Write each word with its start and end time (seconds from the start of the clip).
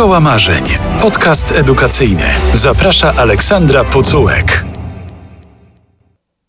Szkoła 0.00 0.20
Marzeń. 0.20 0.64
Podcast 1.00 1.52
edukacyjny. 1.58 2.24
Zaprasza 2.54 3.14
Aleksandra 3.14 3.84
Pucułek. 3.84 4.64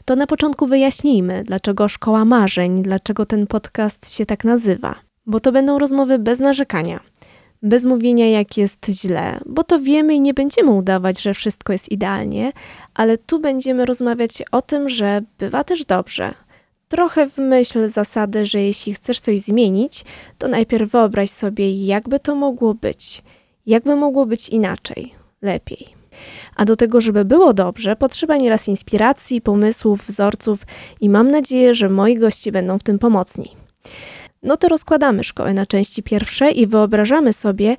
To 0.05 0.15
na 0.15 0.27
początku 0.27 0.67
wyjaśnijmy, 0.67 1.43
dlaczego 1.43 1.87
Szkoła 1.87 2.25
Marzeń, 2.25 2.83
dlaczego 2.83 3.25
ten 3.25 3.47
podcast 3.47 4.13
się 4.13 4.25
tak 4.25 4.43
nazywa. 4.43 4.95
Bo 5.25 5.39
to 5.39 5.51
będą 5.51 5.79
rozmowy 5.79 6.19
bez 6.19 6.39
narzekania, 6.39 6.99
bez 7.63 7.85
mówienia 7.85 8.29
jak 8.29 8.57
jest 8.57 8.85
źle, 8.89 9.39
bo 9.45 9.63
to 9.63 9.79
wiemy 9.79 10.15
i 10.15 10.21
nie 10.21 10.33
będziemy 10.33 10.71
udawać, 10.71 11.21
że 11.21 11.33
wszystko 11.33 11.73
jest 11.73 11.91
idealnie, 11.91 12.51
ale 12.93 13.17
tu 13.17 13.39
będziemy 13.39 13.85
rozmawiać 13.85 14.43
o 14.51 14.61
tym, 14.61 14.89
że 14.89 15.21
bywa 15.39 15.63
też 15.63 15.85
dobrze. 15.85 16.33
Trochę 16.89 17.29
w 17.29 17.37
myśl 17.37 17.89
zasady, 17.89 18.45
że 18.45 18.61
jeśli 18.61 18.93
chcesz 18.93 19.19
coś 19.19 19.39
zmienić, 19.39 20.05
to 20.37 20.47
najpierw 20.47 20.91
wyobraź 20.91 21.29
sobie, 21.29 21.85
jakby 21.85 22.19
to 22.19 22.35
mogło 22.35 22.73
być, 22.73 23.23
jakby 23.65 23.95
mogło 23.95 24.25
być 24.25 24.49
inaczej, 24.49 25.13
lepiej. 25.41 25.87
A 26.55 26.65
do 26.65 26.75
tego, 26.75 27.01
żeby 27.01 27.25
było 27.25 27.53
dobrze, 27.53 27.95
potrzeba 27.95 28.37
nieraz 28.37 28.67
inspiracji, 28.67 29.41
pomysłów, 29.41 30.05
wzorców 30.07 30.59
i 31.01 31.09
mam 31.09 31.31
nadzieję, 31.31 31.75
że 31.75 31.89
moi 31.89 32.15
goście 32.15 32.51
będą 32.51 32.79
w 32.79 32.83
tym 32.83 32.99
pomocni. 32.99 33.51
No 34.43 34.57
to 34.57 34.67
rozkładamy 34.67 35.23
szkołę 35.23 35.53
na 35.53 35.65
części 35.65 36.03
pierwsze 36.03 36.51
i 36.51 36.67
wyobrażamy 36.67 37.33
sobie, 37.33 37.75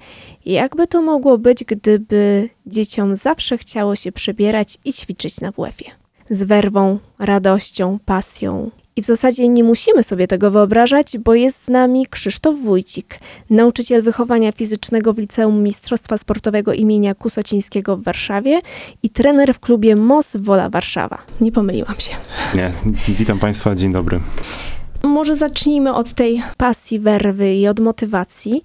jakby 0.46 0.86
to 0.86 1.02
mogło 1.02 1.38
być, 1.38 1.64
gdyby 1.64 2.48
dzieciom 2.66 3.14
zawsze 3.14 3.58
chciało 3.58 3.96
się 3.96 4.12
przebierać 4.12 4.78
i 4.84 4.92
ćwiczyć 4.92 5.40
na 5.40 5.50
WF-ie. 5.50 5.90
Z 6.30 6.42
werwą, 6.42 6.98
radością, 7.18 7.98
pasją. 8.04 8.70
I 8.96 9.02
w 9.02 9.06
zasadzie 9.06 9.48
nie 9.48 9.64
musimy 9.64 10.02
sobie 10.02 10.26
tego 10.26 10.50
wyobrażać, 10.50 11.18
bo 11.18 11.34
jest 11.34 11.64
z 11.64 11.68
nami 11.68 12.06
Krzysztof 12.06 12.58
Wójcik, 12.58 13.18
nauczyciel 13.50 14.02
wychowania 14.02 14.52
fizycznego 14.52 15.12
w 15.12 15.18
Liceum 15.18 15.62
Mistrzostwa 15.62 16.18
Sportowego 16.18 16.72
imienia 16.72 17.14
Kusocińskiego 17.14 17.96
w 17.96 18.02
Warszawie 18.02 18.60
i 19.02 19.10
trener 19.10 19.54
w 19.54 19.60
klubie 19.60 19.96
MOS 19.96 20.36
Wola 20.36 20.70
Warszawa. 20.70 21.18
Nie 21.40 21.52
pomyliłam 21.52 21.94
się. 21.98 22.10
Nie, 22.54 22.72
witam 23.08 23.38
Państwa, 23.38 23.74
dzień 23.74 23.92
dobry. 23.92 24.20
Może 25.02 25.36
zacznijmy 25.36 25.94
od 25.94 26.14
tej 26.14 26.42
pasji, 26.56 26.98
werwy 26.98 27.54
i 27.54 27.68
od 27.68 27.80
motywacji, 27.80 28.62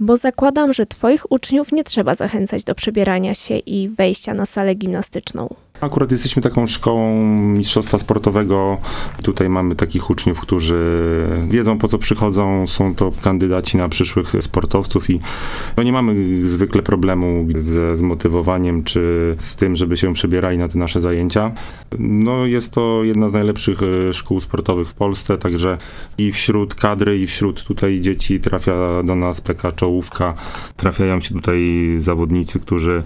bo 0.00 0.16
zakładam, 0.16 0.72
że 0.72 0.86
Twoich 0.86 1.32
uczniów 1.32 1.72
nie 1.72 1.84
trzeba 1.84 2.14
zachęcać 2.14 2.64
do 2.64 2.74
przebierania 2.74 3.34
się 3.34 3.58
i 3.58 3.88
wejścia 3.88 4.34
na 4.34 4.46
salę 4.46 4.74
gimnastyczną. 4.74 5.54
Akurat 5.80 6.12
jesteśmy 6.12 6.42
taką 6.42 6.66
szkołą 6.66 7.24
mistrzostwa 7.42 7.98
sportowego. 7.98 8.78
Tutaj 9.22 9.48
mamy 9.48 9.76
takich 9.76 10.10
uczniów, 10.10 10.40
którzy 10.40 11.04
wiedzą 11.48 11.78
po 11.78 11.88
co 11.88 11.98
przychodzą. 11.98 12.66
Są 12.66 12.94
to 12.94 13.12
kandydaci 13.22 13.76
na 13.76 13.88
przyszłych 13.88 14.32
sportowców 14.40 15.10
i 15.10 15.20
no 15.76 15.82
nie 15.82 15.92
mamy 15.92 16.14
zwykle 16.48 16.82
problemu 16.82 17.46
ze 17.56 17.96
zmotywowaniem 17.96 18.84
czy 18.84 19.36
z 19.38 19.56
tym, 19.56 19.76
żeby 19.76 19.96
się 19.96 20.14
przebierali 20.14 20.58
na 20.58 20.68
te 20.68 20.78
nasze 20.78 21.00
zajęcia. 21.00 21.52
No 21.98 22.46
jest 22.46 22.72
to 22.72 23.04
jedna 23.04 23.28
z 23.28 23.32
najlepszych 23.32 23.78
e, 23.82 24.12
szkół 24.12 24.40
sportowych 24.40 24.88
w 24.88 24.94
Polsce, 24.94 25.38
także 25.38 25.78
i 26.18 26.32
wśród 26.32 26.74
kadry, 26.74 27.18
i 27.18 27.26
wśród 27.26 27.64
tutaj 27.64 28.00
dzieci 28.00 28.40
trafia 28.40 29.02
do 29.04 29.14
nas 29.14 29.40
PK 29.40 29.72
czołówka. 29.72 30.34
Trafiają 30.76 31.20
się 31.20 31.34
tutaj 31.34 31.60
zawodnicy, 31.96 32.60
którzy 32.60 33.02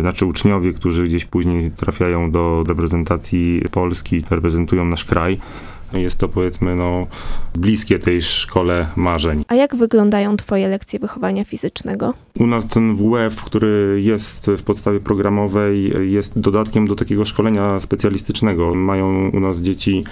znaczy 0.00 0.26
uczniowie, 0.26 0.72
którzy 0.72 1.04
gdzieś 1.04 1.24
później 1.24 1.70
trafiają 1.70 2.30
do 2.30 2.64
reprezentacji 2.68 3.62
Polski, 3.70 4.22
reprezentują 4.30 4.84
nasz 4.84 5.04
kraj. 5.04 5.38
Jest 5.92 6.18
to 6.18 6.28
powiedzmy 6.28 6.76
no, 6.76 7.06
bliskie 7.54 7.98
tej 7.98 8.22
szkole 8.22 8.88
marzeń. 8.96 9.44
A 9.48 9.54
jak 9.54 9.76
wyglądają 9.76 10.36
Twoje 10.36 10.68
lekcje 10.68 10.98
wychowania 10.98 11.44
fizycznego? 11.44 12.14
U 12.38 12.46
nas 12.46 12.66
ten 12.66 12.96
WF, 12.96 13.42
który 13.44 14.00
jest 14.02 14.46
w 14.46 14.62
podstawie 14.62 15.00
programowej, 15.00 15.92
jest 16.12 16.38
dodatkiem 16.38 16.86
do 16.86 16.94
takiego 16.94 17.24
szkolenia 17.24 17.80
specjalistycznego. 17.80 18.74
Mają 18.74 19.30
u 19.30 19.40
nas 19.40 19.60
dzieci 19.60 20.04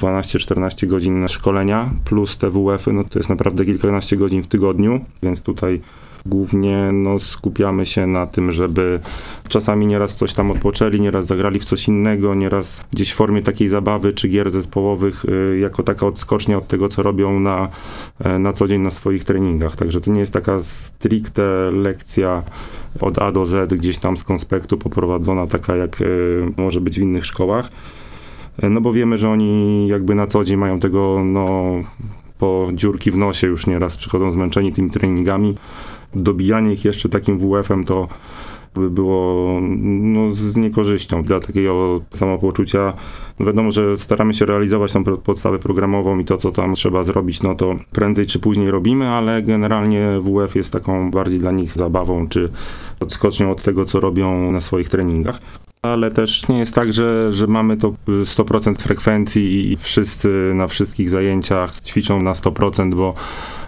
12-14 0.00 0.86
godzin 0.86 1.28
szkolenia, 1.28 1.90
plus 2.04 2.38
te 2.38 2.50
WF-y, 2.50 2.92
no 2.92 3.04
to 3.04 3.18
jest 3.18 3.28
naprawdę 3.28 3.64
kilkanaście 3.64 4.16
godzin 4.16 4.42
w 4.42 4.46
tygodniu, 4.46 5.00
więc 5.22 5.42
tutaj 5.42 5.80
Głównie 6.26 6.90
no, 6.92 7.18
skupiamy 7.18 7.86
się 7.86 8.06
na 8.06 8.26
tym, 8.26 8.52
żeby 8.52 9.00
czasami 9.48 9.86
nieraz 9.86 10.16
coś 10.16 10.32
tam 10.32 10.50
odpoczęli, 10.50 11.00
nieraz 11.00 11.26
zagrali 11.26 11.60
w 11.60 11.64
coś 11.64 11.88
innego, 11.88 12.34
nieraz 12.34 12.80
gdzieś 12.92 13.12
w 13.12 13.14
formie 13.14 13.42
takiej 13.42 13.68
zabawy 13.68 14.12
czy 14.12 14.28
gier 14.28 14.50
zespołowych, 14.50 15.24
y, 15.24 15.58
jako 15.58 15.82
taka 15.82 16.06
odskocznia 16.06 16.58
od 16.58 16.68
tego, 16.68 16.88
co 16.88 17.02
robią 17.02 17.40
na, 17.40 17.68
e, 18.20 18.38
na 18.38 18.52
co 18.52 18.68
dzień 18.68 18.80
na 18.80 18.90
swoich 18.90 19.24
treningach. 19.24 19.76
Także 19.76 20.00
to 20.00 20.10
nie 20.10 20.20
jest 20.20 20.32
taka 20.32 20.60
stricte 20.60 21.42
lekcja 21.72 22.42
od 23.00 23.18
A 23.18 23.32
do 23.32 23.46
Z, 23.46 23.74
gdzieś 23.74 23.98
tam 23.98 24.16
z 24.16 24.24
konspektu 24.24 24.78
poprowadzona, 24.78 25.46
taka 25.46 25.76
jak 25.76 26.00
y, 26.00 26.52
może 26.56 26.80
być 26.80 26.98
w 26.98 27.02
innych 27.02 27.26
szkołach. 27.26 27.70
E, 28.62 28.68
no 28.68 28.80
bo 28.80 28.92
wiemy, 28.92 29.18
że 29.18 29.30
oni 29.30 29.88
jakby 29.88 30.14
na 30.14 30.26
co 30.26 30.44
dzień 30.44 30.56
mają 30.56 30.80
tego, 30.80 31.22
no, 31.24 31.58
po 32.38 32.68
dziurki 32.74 33.10
w 33.10 33.16
nosie 33.16 33.46
już 33.46 33.66
nieraz 33.66 33.96
przychodzą 33.96 34.30
zmęczeni 34.30 34.72
tymi 34.72 34.90
treningami 34.90 35.54
dobijanie 36.14 36.72
ich 36.72 36.84
jeszcze 36.84 37.08
takim 37.08 37.38
WF-em 37.38 37.84
to 37.84 38.08
by 38.74 38.90
było 38.90 39.60
no, 39.80 40.34
z 40.34 40.56
niekorzyścią 40.56 41.22
dla 41.22 41.40
takiego 41.40 42.00
samopoczucia. 42.10 42.92
No 43.38 43.46
wiadomo, 43.46 43.70
że 43.70 43.98
staramy 43.98 44.34
się 44.34 44.46
realizować 44.46 44.92
tą 44.92 45.04
podstawę 45.04 45.58
programową 45.58 46.18
i 46.18 46.24
to, 46.24 46.36
co 46.36 46.50
tam 46.50 46.74
trzeba 46.74 47.04
zrobić, 47.04 47.42
no 47.42 47.54
to 47.54 47.76
prędzej 47.92 48.26
czy 48.26 48.38
później 48.38 48.70
robimy, 48.70 49.08
ale 49.08 49.42
generalnie 49.42 50.20
WF 50.22 50.56
jest 50.56 50.72
taką 50.72 51.10
bardziej 51.10 51.38
dla 51.38 51.52
nich 51.52 51.72
zabawą, 51.72 52.28
czy 52.28 52.50
odskocznią 53.00 53.50
od 53.50 53.62
tego, 53.62 53.84
co 53.84 54.00
robią 54.00 54.52
na 54.52 54.60
swoich 54.60 54.88
treningach. 54.88 55.40
Ale 55.82 56.10
też 56.10 56.48
nie 56.48 56.58
jest 56.58 56.74
tak, 56.74 56.92
że, 56.92 57.32
że 57.32 57.46
mamy 57.46 57.76
to 57.76 57.94
100% 58.08 58.74
frekwencji 58.74 59.72
i 59.72 59.76
wszyscy 59.76 60.52
na 60.54 60.68
wszystkich 60.68 61.10
zajęciach 61.10 61.80
ćwiczą 61.80 62.22
na 62.22 62.32
100%, 62.32 62.94
bo 62.94 63.14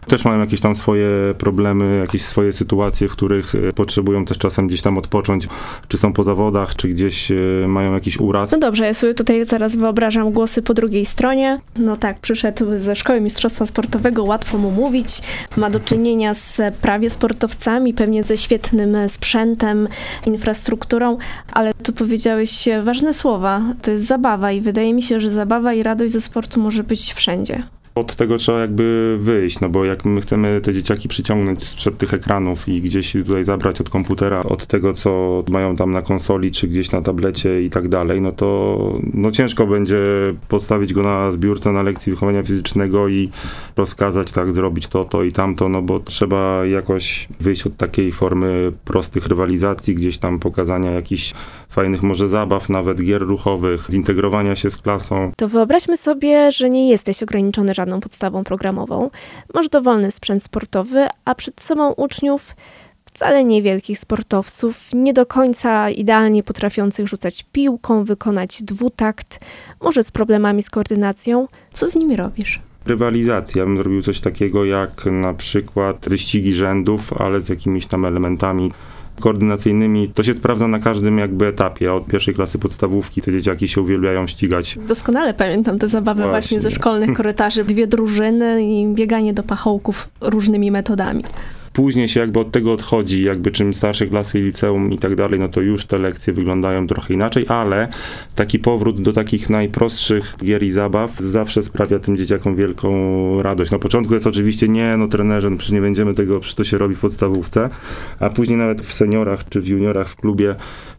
też 0.06 0.24
mają 0.24 0.40
jakieś 0.40 0.60
tam 0.60 0.74
swoje 0.74 1.08
problemy, 1.38 1.98
jakieś 1.98 2.22
swoje 2.22 2.52
sytuacje, 2.52 3.08
w 3.08 3.12
których 3.12 3.54
e, 3.54 3.72
potrzebują 3.72 4.24
też 4.24 4.38
czasem 4.38 4.66
gdzieś 4.66 4.82
tam 4.82 4.98
odpocząć, 4.98 5.48
czy 5.88 5.98
są 5.98 6.12
po 6.12 6.22
zawodach, 6.22 6.76
czy 6.76 6.88
gdzieś 6.88 7.30
e, 7.30 7.34
mają 7.68 7.94
jakiś 7.94 8.18
uraz. 8.18 8.52
No 8.52 8.58
dobrze, 8.58 8.84
ja 8.84 8.94
sobie 8.94 9.14
tutaj 9.14 9.46
zaraz 9.46 9.76
wyobrażam 9.76 10.32
głosy 10.32 10.62
po 10.62 10.74
drugiej 10.74 11.04
stronie. 11.04 11.58
No 11.76 11.96
tak, 11.96 12.20
przyszedł 12.20 12.66
ze 12.76 12.96
szkoły 12.96 13.20
mistrzostwa 13.20 13.66
sportowego, 13.66 14.24
łatwo 14.24 14.58
mu 14.58 14.70
mówić, 14.70 15.22
ma 15.56 15.70
do 15.70 15.80
czynienia 15.80 16.34
z 16.34 16.60
prawie 16.80 17.10
sportowcami, 17.10 17.94
pewnie 17.94 18.22
ze 18.22 18.36
świetnym 18.36 18.96
sprzętem, 19.08 19.88
infrastrukturą, 20.26 21.16
ale 21.52 21.74
tu 21.74 21.92
powiedziałeś 21.92 22.68
ważne 22.82 23.14
słowa, 23.14 23.62
to 23.82 23.90
jest 23.90 24.06
zabawa 24.06 24.52
i 24.52 24.60
wydaje 24.60 24.94
mi 24.94 25.02
się, 25.02 25.20
że 25.20 25.30
zabawa 25.30 25.74
i 25.74 25.82
radość 25.82 26.12
ze 26.12 26.20
sportu 26.20 26.60
może 26.60 26.84
być 26.84 27.12
wszędzie 27.14 27.62
od 28.00 28.16
tego 28.16 28.38
trzeba 28.38 28.60
jakby 28.60 29.18
wyjść, 29.20 29.60
no 29.60 29.68
bo 29.68 29.84
jak 29.84 30.04
my 30.04 30.20
chcemy 30.20 30.60
te 30.60 30.72
dzieciaki 30.72 31.08
przyciągnąć 31.08 31.64
sprzed 31.64 31.98
tych 31.98 32.14
ekranów 32.14 32.68
i 32.68 32.80
gdzieś 32.80 33.12
tutaj 33.12 33.44
zabrać 33.44 33.80
od 33.80 33.90
komputera, 33.90 34.42
od 34.42 34.66
tego, 34.66 34.92
co 34.92 35.44
mają 35.50 35.76
tam 35.76 35.92
na 35.92 36.02
konsoli, 36.02 36.50
czy 36.50 36.68
gdzieś 36.68 36.92
na 36.92 37.02
tablecie 37.02 37.62
i 37.62 37.70
tak 37.70 37.88
dalej, 37.88 38.20
no 38.20 38.32
to 38.32 38.78
no 39.14 39.30
ciężko 39.30 39.66
będzie 39.66 40.00
podstawić 40.48 40.94
go 40.94 41.02
na 41.02 41.32
zbiórce 41.32 41.72
na 41.72 41.82
lekcji 41.82 42.12
wychowania 42.12 42.42
fizycznego 42.42 43.08
i 43.08 43.30
rozkazać 43.76 44.32
tak, 44.32 44.52
zrobić 44.52 44.88
to, 44.88 45.04
to 45.04 45.22
i 45.22 45.32
tamto, 45.32 45.68
no 45.68 45.82
bo 45.82 46.00
trzeba 46.00 46.66
jakoś 46.66 47.28
wyjść 47.40 47.66
od 47.66 47.76
takiej 47.76 48.12
formy 48.12 48.72
prostych 48.84 49.26
rywalizacji, 49.26 49.94
gdzieś 49.94 50.18
tam 50.18 50.38
pokazania 50.38 50.90
jakichś 50.90 51.34
fajnych 51.68 52.02
może 52.02 52.28
zabaw, 52.28 52.68
nawet 52.68 53.02
gier 53.02 53.22
ruchowych, 53.22 53.86
zintegrowania 53.90 54.56
się 54.56 54.70
z 54.70 54.76
klasą. 54.76 55.32
To 55.36 55.48
wyobraźmy 55.48 55.96
sobie, 55.96 56.52
że 56.52 56.70
nie 56.70 56.90
jesteś 56.90 57.22
ograniczony 57.22 57.74
żadną 57.74 57.89
podstawą 57.98 58.44
programową. 58.44 59.10
Masz 59.54 59.68
dowolny 59.68 60.10
sprzęt 60.10 60.44
sportowy, 60.44 61.06
a 61.24 61.34
przed 61.34 61.60
sobą 61.60 61.92
uczniów 61.92 62.56
wcale 63.04 63.44
niewielkich 63.44 63.98
sportowców, 63.98 64.90
nie 64.94 65.12
do 65.12 65.26
końca 65.26 65.90
idealnie 65.90 66.42
potrafiących 66.42 67.08
rzucać 67.08 67.46
piłką, 67.52 68.04
wykonać 68.04 68.62
dwutakt, 68.62 69.40
może 69.82 70.02
z 70.02 70.10
problemami 70.10 70.62
z 70.62 70.70
koordynacją. 70.70 71.48
Co 71.72 71.88
z 71.88 71.96
nimi 71.96 72.16
robisz? 72.16 72.60
rywalizacja. 72.86 73.60
Ja 73.60 73.66
bym 73.66 73.80
robił 73.80 74.02
coś 74.02 74.20
takiego 74.20 74.64
jak 74.64 75.06
na 75.06 75.34
przykład 75.34 76.08
wyścigi 76.08 76.54
rzędów, 76.54 77.12
ale 77.12 77.40
z 77.40 77.48
jakimiś 77.48 77.86
tam 77.86 78.04
elementami 78.04 78.72
koordynacyjnymi. 79.20 80.10
To 80.14 80.22
się 80.22 80.34
sprawdza 80.34 80.68
na 80.68 80.78
każdym 80.78 81.18
jakby 81.18 81.46
etapie. 81.46 81.94
Od 81.94 82.06
pierwszej 82.06 82.34
klasy 82.34 82.58
podstawówki 82.58 83.22
te 83.22 83.32
dzieciaki 83.32 83.68
się 83.68 83.80
uwielbiają 83.80 84.26
ścigać. 84.26 84.78
Doskonale 84.88 85.34
pamiętam 85.34 85.78
te 85.78 85.88
zabawy 85.88 86.22
właśnie, 86.22 86.30
właśnie 86.30 86.60
ze 86.60 86.70
szkolnych 86.70 87.12
korytarzy. 87.12 87.64
Dwie 87.64 87.86
drużyny 87.86 88.62
i 88.62 88.86
bieganie 88.86 89.34
do 89.34 89.42
pachołków 89.42 90.08
różnymi 90.20 90.70
metodami. 90.70 91.24
Później 91.72 92.08
się 92.08 92.20
jakby 92.20 92.40
od 92.40 92.50
tego 92.50 92.72
odchodzi, 92.72 93.24
jakby 93.24 93.50
czym 93.50 93.74
starsze 93.74 94.06
klasy 94.06 94.38
i 94.38 94.42
liceum 94.42 94.92
i 94.92 94.98
tak 94.98 95.14
dalej, 95.14 95.40
no 95.40 95.48
to 95.48 95.60
już 95.60 95.86
te 95.86 95.98
lekcje 95.98 96.32
wyglądają 96.32 96.86
trochę 96.86 97.14
inaczej, 97.14 97.44
ale 97.48 97.88
taki 98.34 98.58
powrót 98.58 99.00
do 99.00 99.12
takich 99.12 99.50
najprostszych 99.50 100.34
gier 100.44 100.62
i 100.62 100.70
zabaw 100.70 101.20
zawsze 101.20 101.62
sprawia 101.62 101.98
tym 101.98 102.16
dzieciakom 102.16 102.56
wielką 102.56 103.42
radość. 103.42 103.70
Na 103.70 103.78
początku 103.78 104.14
jest 104.14 104.26
oczywiście 104.26 104.68
nie, 104.68 104.96
no 104.96 105.08
trenerze, 105.08 105.50
no 105.50 105.56
przecież 105.56 105.72
nie 105.72 105.80
będziemy 105.80 106.14
tego, 106.14 106.40
przecież 106.40 106.54
to 106.54 106.64
się 106.64 106.78
robi 106.78 106.94
w 106.94 107.00
podstawówce, 107.00 107.70
a 108.20 108.30
później 108.30 108.58
nawet 108.58 108.82
w 108.82 108.92
seniorach 108.92 109.48
czy 109.48 109.60
w 109.60 109.68
juniorach 109.68 110.08
w 110.08 110.16
klubie 110.16 110.56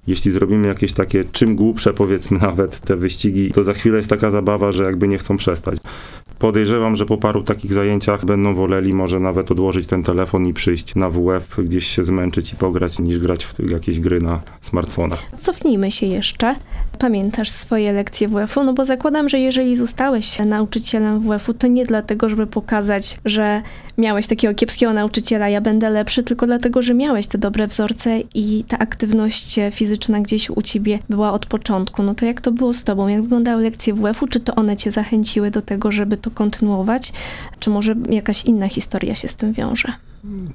jeśli 0.07 0.31
zrobimy 0.31 0.67
jakieś 0.67 0.93
takie 0.93 1.23
czym 1.23 1.55
głupsze, 1.55 1.93
powiedzmy 1.93 2.39
nawet 2.47 2.79
te 2.79 2.95
wyścigi, 2.95 3.51
to 3.51 3.63
za 3.63 3.73
chwilę 3.73 3.97
jest 3.97 4.09
taka 4.09 4.31
zabawa, 4.31 4.71
że 4.71 4.83
jakby 4.83 5.07
nie 5.07 5.17
chcą 5.17 5.37
przestać. 5.37 5.79
Podejrzewam, 6.39 6.95
że 6.95 7.05
po 7.05 7.17
paru 7.17 7.43
takich 7.43 7.73
zajęciach 7.73 8.25
będą 8.25 8.55
woleli 8.55 8.93
może 8.93 9.19
nawet 9.19 9.51
odłożyć 9.51 9.87
ten 9.87 10.03
telefon 10.03 10.47
i 10.47 10.53
przyjść 10.61 10.95
na 10.95 11.09
WF, 11.09 11.57
gdzieś 11.65 11.87
się 11.87 12.03
zmęczyć 12.03 12.53
i 12.53 12.55
pograć, 12.55 12.99
niż 12.99 13.19
grać 13.19 13.45
w 13.45 13.69
jakieś 13.71 13.99
gry 13.99 14.19
na 14.21 14.41
smartfonach. 14.61 15.19
Cofnijmy 15.39 15.91
się 15.91 16.05
jeszcze. 16.05 16.55
Pamiętasz 16.99 17.49
swoje 17.49 17.93
lekcje 17.93 18.27
WF-u? 18.27 18.63
No 18.63 18.73
bo 18.73 18.85
zakładam, 18.85 19.29
że 19.29 19.39
jeżeli 19.39 19.75
zostałeś 19.75 20.39
nauczycielem 20.39 21.21
WF-u, 21.21 21.53
to 21.53 21.67
nie 21.67 21.85
dlatego, 21.85 22.29
żeby 22.29 22.47
pokazać, 22.47 23.19
że 23.25 23.61
miałeś 23.97 24.27
takiego 24.27 24.53
kiepskiego 24.53 24.93
nauczyciela, 24.93 25.49
ja 25.49 25.61
będę 25.61 25.89
lepszy, 25.89 26.23
tylko 26.23 26.45
dlatego, 26.45 26.81
że 26.81 26.93
miałeś 26.93 27.27
te 27.27 27.37
dobre 27.37 27.67
wzorce 27.67 28.19
i 28.33 28.63
ta 28.67 28.79
aktywność 28.79 29.59
fizyczna 29.71 30.19
gdzieś 30.19 30.49
u 30.49 30.61
ciebie 30.61 30.99
była 31.09 31.33
od 31.33 31.45
początku. 31.45 32.03
No 32.03 32.15
to 32.15 32.25
jak 32.25 32.41
to 32.41 32.51
było 32.51 32.73
z 32.73 32.83
tobą? 32.83 33.07
Jak 33.07 33.21
wyglądały 33.21 33.63
lekcje 33.63 33.93
WF-u? 33.93 34.27
Czy 34.27 34.39
to 34.39 34.55
one 34.55 34.77
cię 34.77 34.91
zachęciły 34.91 35.51
do 35.51 35.61
tego, 35.61 35.91
żeby 35.91 36.17
to 36.17 36.31
kontynuować? 36.31 37.13
Czy 37.59 37.69
może 37.69 37.95
jakaś 38.09 38.45
inna 38.45 38.69
historia 38.69 39.15
się 39.15 39.27
z 39.27 39.35
tym 39.35 39.53
wiąże? 39.53 39.93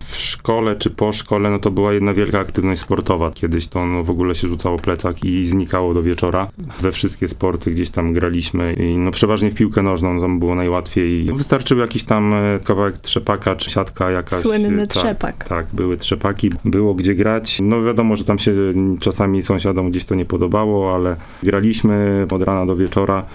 W 0.04 0.16
szkole 0.16 0.76
czy 0.76 0.90
po 0.90 1.12
szkole, 1.12 1.50
no 1.50 1.58
to 1.58 1.70
była 1.70 1.92
jedna 1.92 2.14
wielka 2.14 2.38
aktywność 2.38 2.80
sportowa. 2.80 3.30
Kiedyś 3.30 3.68
to 3.68 3.86
no, 3.86 4.04
w 4.04 4.10
ogóle 4.10 4.34
się 4.34 4.48
rzucało 4.48 4.78
plecak 4.78 5.24
i 5.24 5.46
znikało 5.46 5.94
do 5.94 6.02
wieczora. 6.02 6.48
We 6.80 6.92
wszystkie 6.92 7.28
sporty 7.28 7.70
gdzieś 7.70 7.90
tam 7.90 8.12
graliśmy 8.12 8.72
i 8.72 8.96
no 8.96 9.10
przeważnie 9.10 9.50
w 9.50 9.54
piłkę 9.54 9.82
nożną 9.82 10.14
no, 10.14 10.20
tam 10.20 10.38
było 10.38 10.54
najłatwiej. 10.54 11.24
Wystarczył 11.34 11.78
jakiś 11.78 12.04
tam 12.04 12.34
e, 12.34 12.60
kawałek 12.64 12.96
trzepaka 12.96 13.56
czy 13.56 13.70
siatka 13.70 14.10
jakaś. 14.10 14.42
Słynny 14.42 14.86
tak, 14.86 14.96
trzepak. 14.96 15.48
Tak, 15.48 15.66
były 15.72 15.96
trzepaki, 15.96 16.50
było 16.64 16.94
gdzie 16.94 17.14
grać. 17.14 17.58
No 17.62 17.82
wiadomo, 17.82 18.16
że 18.16 18.24
tam 18.24 18.38
się 18.38 18.52
czasami 19.00 19.42
sąsiadom 19.42 19.90
gdzieś 19.90 20.04
to 20.04 20.14
nie 20.14 20.24
podobało, 20.24 20.94
ale 20.94 21.16
graliśmy 21.42 22.26
od 22.30 22.42
rana 22.42 22.66
do 22.66 22.76
wieczora. 22.76 23.26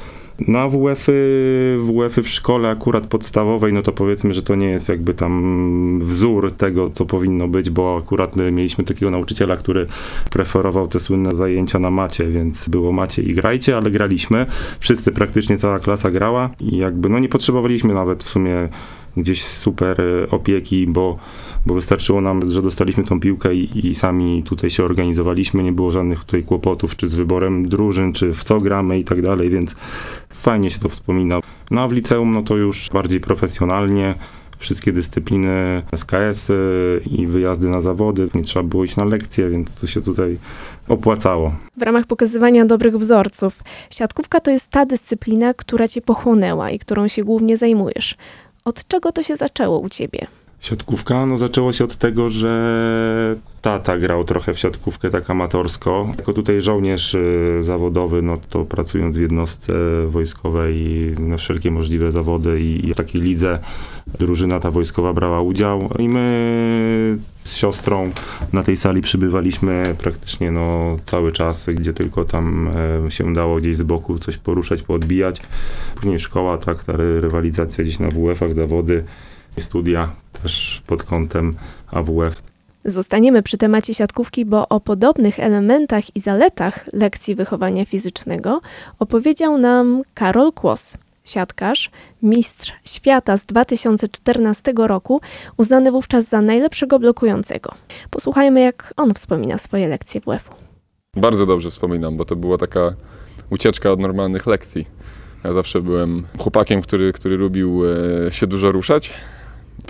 Na 0.47 0.67
WF-y, 0.67 1.77
WF-y 1.79 2.23
w 2.23 2.29
szkole 2.29 2.69
akurat 2.69 3.07
podstawowej, 3.07 3.73
no 3.73 3.81
to 3.81 3.91
powiedzmy, 3.91 4.33
że 4.33 4.43
to 4.43 4.55
nie 4.55 4.67
jest 4.67 4.89
jakby 4.89 5.13
tam 5.13 5.99
wzór 6.03 6.51
tego, 6.51 6.89
co 6.89 7.05
powinno 7.05 7.47
być, 7.47 7.69
bo 7.69 7.97
akurat 8.03 8.35
mieliśmy 8.35 8.83
takiego 8.83 9.11
nauczyciela, 9.11 9.55
który 9.55 9.87
preferował 10.31 10.87
te 10.87 10.99
słynne 10.99 11.35
zajęcia 11.35 11.79
na 11.79 11.91
macie, 11.91 12.27
więc 12.27 12.69
było 12.69 12.91
macie 12.91 13.21
i 13.21 13.33
grajcie, 13.33 13.77
ale 13.77 13.91
graliśmy. 13.91 14.45
Wszyscy, 14.79 15.11
praktycznie 15.11 15.57
cała 15.57 15.79
klasa 15.79 16.11
grała 16.11 16.49
i 16.59 16.77
jakby 16.77 17.09
no 17.09 17.19
nie 17.19 17.29
potrzebowaliśmy 17.29 17.93
nawet 17.93 18.23
w 18.23 18.29
sumie 18.29 18.69
gdzieś 19.17 19.43
super 19.43 20.01
opieki, 20.31 20.87
bo 20.87 21.17
bo 21.65 21.73
wystarczyło 21.73 22.21
nam, 22.21 22.51
że 22.51 22.61
dostaliśmy 22.61 23.03
tą 23.03 23.19
piłkę 23.19 23.55
i, 23.55 23.87
i, 23.87 23.95
sami 23.95 24.43
tutaj 24.43 24.69
się 24.69 24.83
organizowaliśmy, 24.83 25.63
nie 25.63 25.71
było 25.71 25.91
żadnych 25.91 26.19
tutaj 26.19 26.43
kłopotów, 26.43 26.95
czy 26.95 27.07
z 27.07 27.15
wyborem 27.15 27.69
drużyn, 27.69 28.13
czy 28.13 28.33
w 28.33 28.43
co 28.43 28.59
gramy 28.59 28.99
i 28.99 29.03
tak 29.03 29.21
dalej, 29.21 29.49
więc 29.49 29.75
fajnie 30.29 30.71
się 30.71 30.79
to 30.79 30.89
wspomina. 30.89 31.39
No 31.71 31.81
a 31.81 31.87
w 31.87 31.91
liceum, 31.91 32.33
no 32.33 32.43
to 32.43 32.57
już 32.57 32.89
bardziej 32.93 33.19
profesjonalnie, 33.19 34.15
wszystkie 34.57 34.93
dyscypliny 34.93 35.83
SKS-y 35.95 37.01
i 37.11 37.27
wyjazdy 37.27 37.69
na 37.69 37.81
zawody. 37.81 38.29
Nie 38.35 38.43
trzeba 38.43 38.63
było 38.63 38.83
iść 38.83 38.95
na 38.95 39.05
lekcje, 39.05 39.49
więc 39.49 39.75
to 39.75 39.87
się 39.87 40.01
tutaj 40.01 40.37
opłacało. 40.87 41.55
W 41.77 41.81
ramach 41.81 42.05
pokazywania 42.05 42.65
dobrych 42.65 42.97
wzorców, 42.97 43.63
siatkówka 43.89 44.39
to 44.39 44.51
jest 44.51 44.67
ta 44.67 44.85
dyscyplina, 44.85 45.53
która 45.53 45.87
cię 45.87 46.01
pochłonęła 46.01 46.69
i 46.69 46.79
którą 46.79 47.07
się 47.07 47.23
głównie 47.23 47.57
zajmujesz. 47.57 48.17
Od 48.65 48.87
czego 48.87 49.11
to 49.11 49.23
się 49.23 49.35
zaczęło 49.35 49.79
u 49.79 49.89
ciebie? 49.89 50.27
Siatkówka, 50.61 51.25
no 51.25 51.37
zaczęło 51.37 51.73
się 51.73 51.83
od 51.83 51.95
tego, 51.95 52.29
że 52.29 53.35
tata 53.61 53.97
grał 53.97 54.23
trochę 54.23 54.53
w 54.53 54.59
siatkówkę 54.59 55.09
tak 55.09 55.29
amatorsko. 55.29 56.13
Jako 56.17 56.33
tutaj 56.33 56.61
żołnierz 56.61 57.13
y, 57.13 57.57
zawodowy, 57.59 58.21
no 58.21 58.37
to 58.49 58.65
pracując 58.65 59.17
w 59.17 59.21
jednostce 59.21 59.73
wojskowej 60.07 60.75
na 61.19 61.37
wszelkie 61.37 61.71
możliwe 61.71 62.11
zawody 62.11 62.61
i 62.61 62.93
w 62.93 62.97
takiej 62.97 63.21
lidze 63.21 63.59
drużyna 64.19 64.59
ta 64.59 64.71
wojskowa 64.71 65.13
brała 65.13 65.41
udział 65.41 65.89
i 65.99 66.09
my 66.09 67.17
z 67.43 67.55
siostrą 67.55 68.11
na 68.53 68.63
tej 68.63 68.77
sali 68.77 69.01
przybywaliśmy 69.01 69.95
praktycznie 69.97 70.51
no 70.51 70.97
cały 71.03 71.31
czas, 71.31 71.69
gdzie 71.69 71.93
tylko 71.93 72.25
tam 72.25 72.71
e, 73.07 73.11
się 73.11 73.33
dało 73.33 73.57
gdzieś 73.57 73.77
z 73.77 73.83
boku 73.83 74.17
coś 74.17 74.37
poruszać, 74.37 74.81
poodbijać. 74.81 75.41
Później 75.95 76.19
szkoła, 76.19 76.57
tak, 76.57 76.83
ta 76.83 76.93
rywalizacja 76.97 77.83
gdzieś 77.83 77.99
na 77.99 78.09
WF-ach, 78.09 78.53
zawody 78.53 79.03
studia 79.57 80.15
też 80.43 80.81
pod 80.87 81.03
kątem 81.03 81.55
AWF. 81.91 82.43
Zostaniemy 82.85 83.43
przy 83.43 83.57
temacie 83.57 83.93
siatkówki, 83.93 84.45
bo 84.45 84.69
o 84.69 84.79
podobnych 84.79 85.39
elementach 85.39 86.15
i 86.15 86.19
zaletach 86.19 86.85
lekcji 86.93 87.35
wychowania 87.35 87.85
fizycznego 87.85 88.61
opowiedział 88.99 89.57
nam 89.57 90.01
Karol 90.13 90.53
Kłos, 90.53 90.97
siatkarz, 91.23 91.91
mistrz 92.21 92.73
świata 92.85 93.37
z 93.37 93.45
2014 93.45 94.73
roku, 94.77 95.21
uznany 95.57 95.91
wówczas 95.91 96.29
za 96.29 96.41
najlepszego 96.41 96.99
blokującego. 96.99 97.73
Posłuchajmy, 98.09 98.61
jak 98.61 98.93
on 98.97 99.13
wspomina 99.13 99.57
swoje 99.57 99.87
lekcje 99.87 100.21
WF-u. 100.21 100.53
Bardzo 101.15 101.45
dobrze 101.45 101.71
wspominam, 101.71 102.17
bo 102.17 102.25
to 102.25 102.35
była 102.35 102.57
taka 102.57 102.93
ucieczka 103.49 103.91
od 103.91 103.99
normalnych 103.99 104.47
lekcji. 104.47 104.87
Ja 105.43 105.53
zawsze 105.53 105.81
byłem 105.81 106.23
chłopakiem, 106.39 106.81
który, 106.81 107.13
który 107.13 107.37
lubił 107.37 107.81
e, 108.27 108.31
się 108.31 108.47
dużo 108.47 108.71
ruszać, 108.71 109.13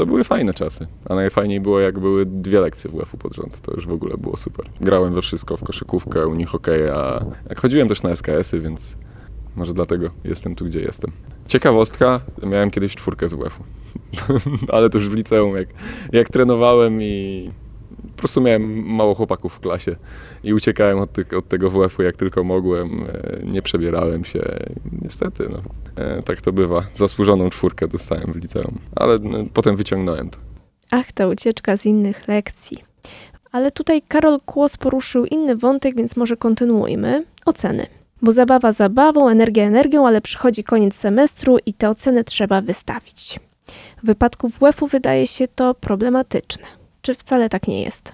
to 0.01 0.06
były 0.06 0.24
fajne 0.24 0.53
czasy, 0.53 0.88
a 1.06 1.15
najfajniej 1.15 1.62
było 1.62 1.80
jak 1.80 2.00
były 2.00 2.25
dwie 2.25 2.62
lekcje 2.62 2.92
WF-u 2.92 3.18
pod 3.18 3.36
rząd, 3.36 3.62
to 3.62 3.74
już 3.74 3.88
w 3.88 3.92
ogóle 3.92 4.18
było 4.18 4.38
super. 4.38 4.65
Grałem 4.80 5.13
we 5.13 5.21
wszystko, 5.21 5.57
w 5.57 5.63
koszykówkę, 5.63 6.27
u 6.27 6.36
nich 6.36 6.48
hokeja, 6.48 7.25
chodziłem 7.57 7.88
też 7.88 8.03
na 8.03 8.15
SKS-y, 8.15 8.59
więc 8.59 8.98
może 9.56 9.74
dlatego 9.74 10.09
jestem 10.24 10.56
tu, 10.56 10.65
gdzie 10.65 10.80
jestem. 10.80 11.12
Ciekawostka, 11.48 12.21
miałem 12.44 12.71
kiedyś 12.71 12.95
czwórkę 12.95 13.30
z 13.30 13.33
WF-u, 13.33 13.63
ale 14.75 14.89
to 14.89 14.98
już 14.98 15.09
w 15.09 15.13
liceum, 15.13 15.56
jak, 15.56 15.68
jak 16.12 16.30
trenowałem 16.30 17.01
i 17.01 17.51
po 18.01 18.18
prostu 18.18 18.42
miałem 18.42 18.86
mało 18.86 19.15
chłopaków 19.15 19.53
w 19.53 19.59
klasie 19.59 19.95
i 20.44 20.53
uciekałem 20.53 21.00
od, 21.00 21.12
tych, 21.13 21.33
od 21.33 21.48
tego 21.48 21.69
WF-u 21.69 22.03
jak 22.03 22.15
tylko 22.15 22.44
mogłem. 22.44 23.03
E, 23.03 23.39
nie 23.45 23.62
przebierałem 23.62 24.24
się. 24.24 24.59
Niestety, 25.01 25.50
no. 25.50 25.62
E, 26.03 26.21
tak 26.24 26.42
to 26.42 26.51
bywa. 26.51 26.83
Zasłużoną 26.94 27.50
czwórkę 27.50 27.88
dostałem 27.88 28.31
w 28.31 28.36
liceum, 28.36 28.80
ale 28.95 29.18
no, 29.21 29.38
potem 29.53 29.75
wyciągnąłem 29.75 30.30
to. 30.30 30.38
Ach, 30.92 31.12
ta 31.12 31.27
ucieczka 31.27 31.77
z 31.77 31.86
innych 31.86 32.27
lekcji. 32.27 32.77
Ale 33.51 33.71
tutaj 33.71 34.01
Karol 34.01 34.39
Kłos 34.46 34.77
poruszył 34.77 35.25
inny 35.25 35.55
wątek, 35.55 35.96
więc 35.96 36.15
może 36.15 36.38
kontynuujmy. 36.38 37.25
Oceny. 37.46 37.86
Bo 38.22 38.31
zabawa 38.31 38.72
zabawą, 38.72 39.29
energia 39.29 39.63
energią, 39.63 40.08
ale 40.08 40.22
przychodzi 40.22 40.63
koniec 40.63 40.96
semestru 40.96 41.58
i 41.65 41.74
te 41.74 41.89
oceny 41.89 42.24
trzeba 42.24 42.62
wystawić. 42.62 43.39
W 44.03 44.05
wypadku 44.05 44.50
WF-u 44.50 44.88
wydaje 44.88 45.27
się 45.27 45.48
to 45.48 45.74
problematyczne. 45.74 46.80
Czy 47.01 47.13
wcale 47.13 47.50
tak 47.50 47.67
nie 47.67 47.81
jest? 47.81 48.13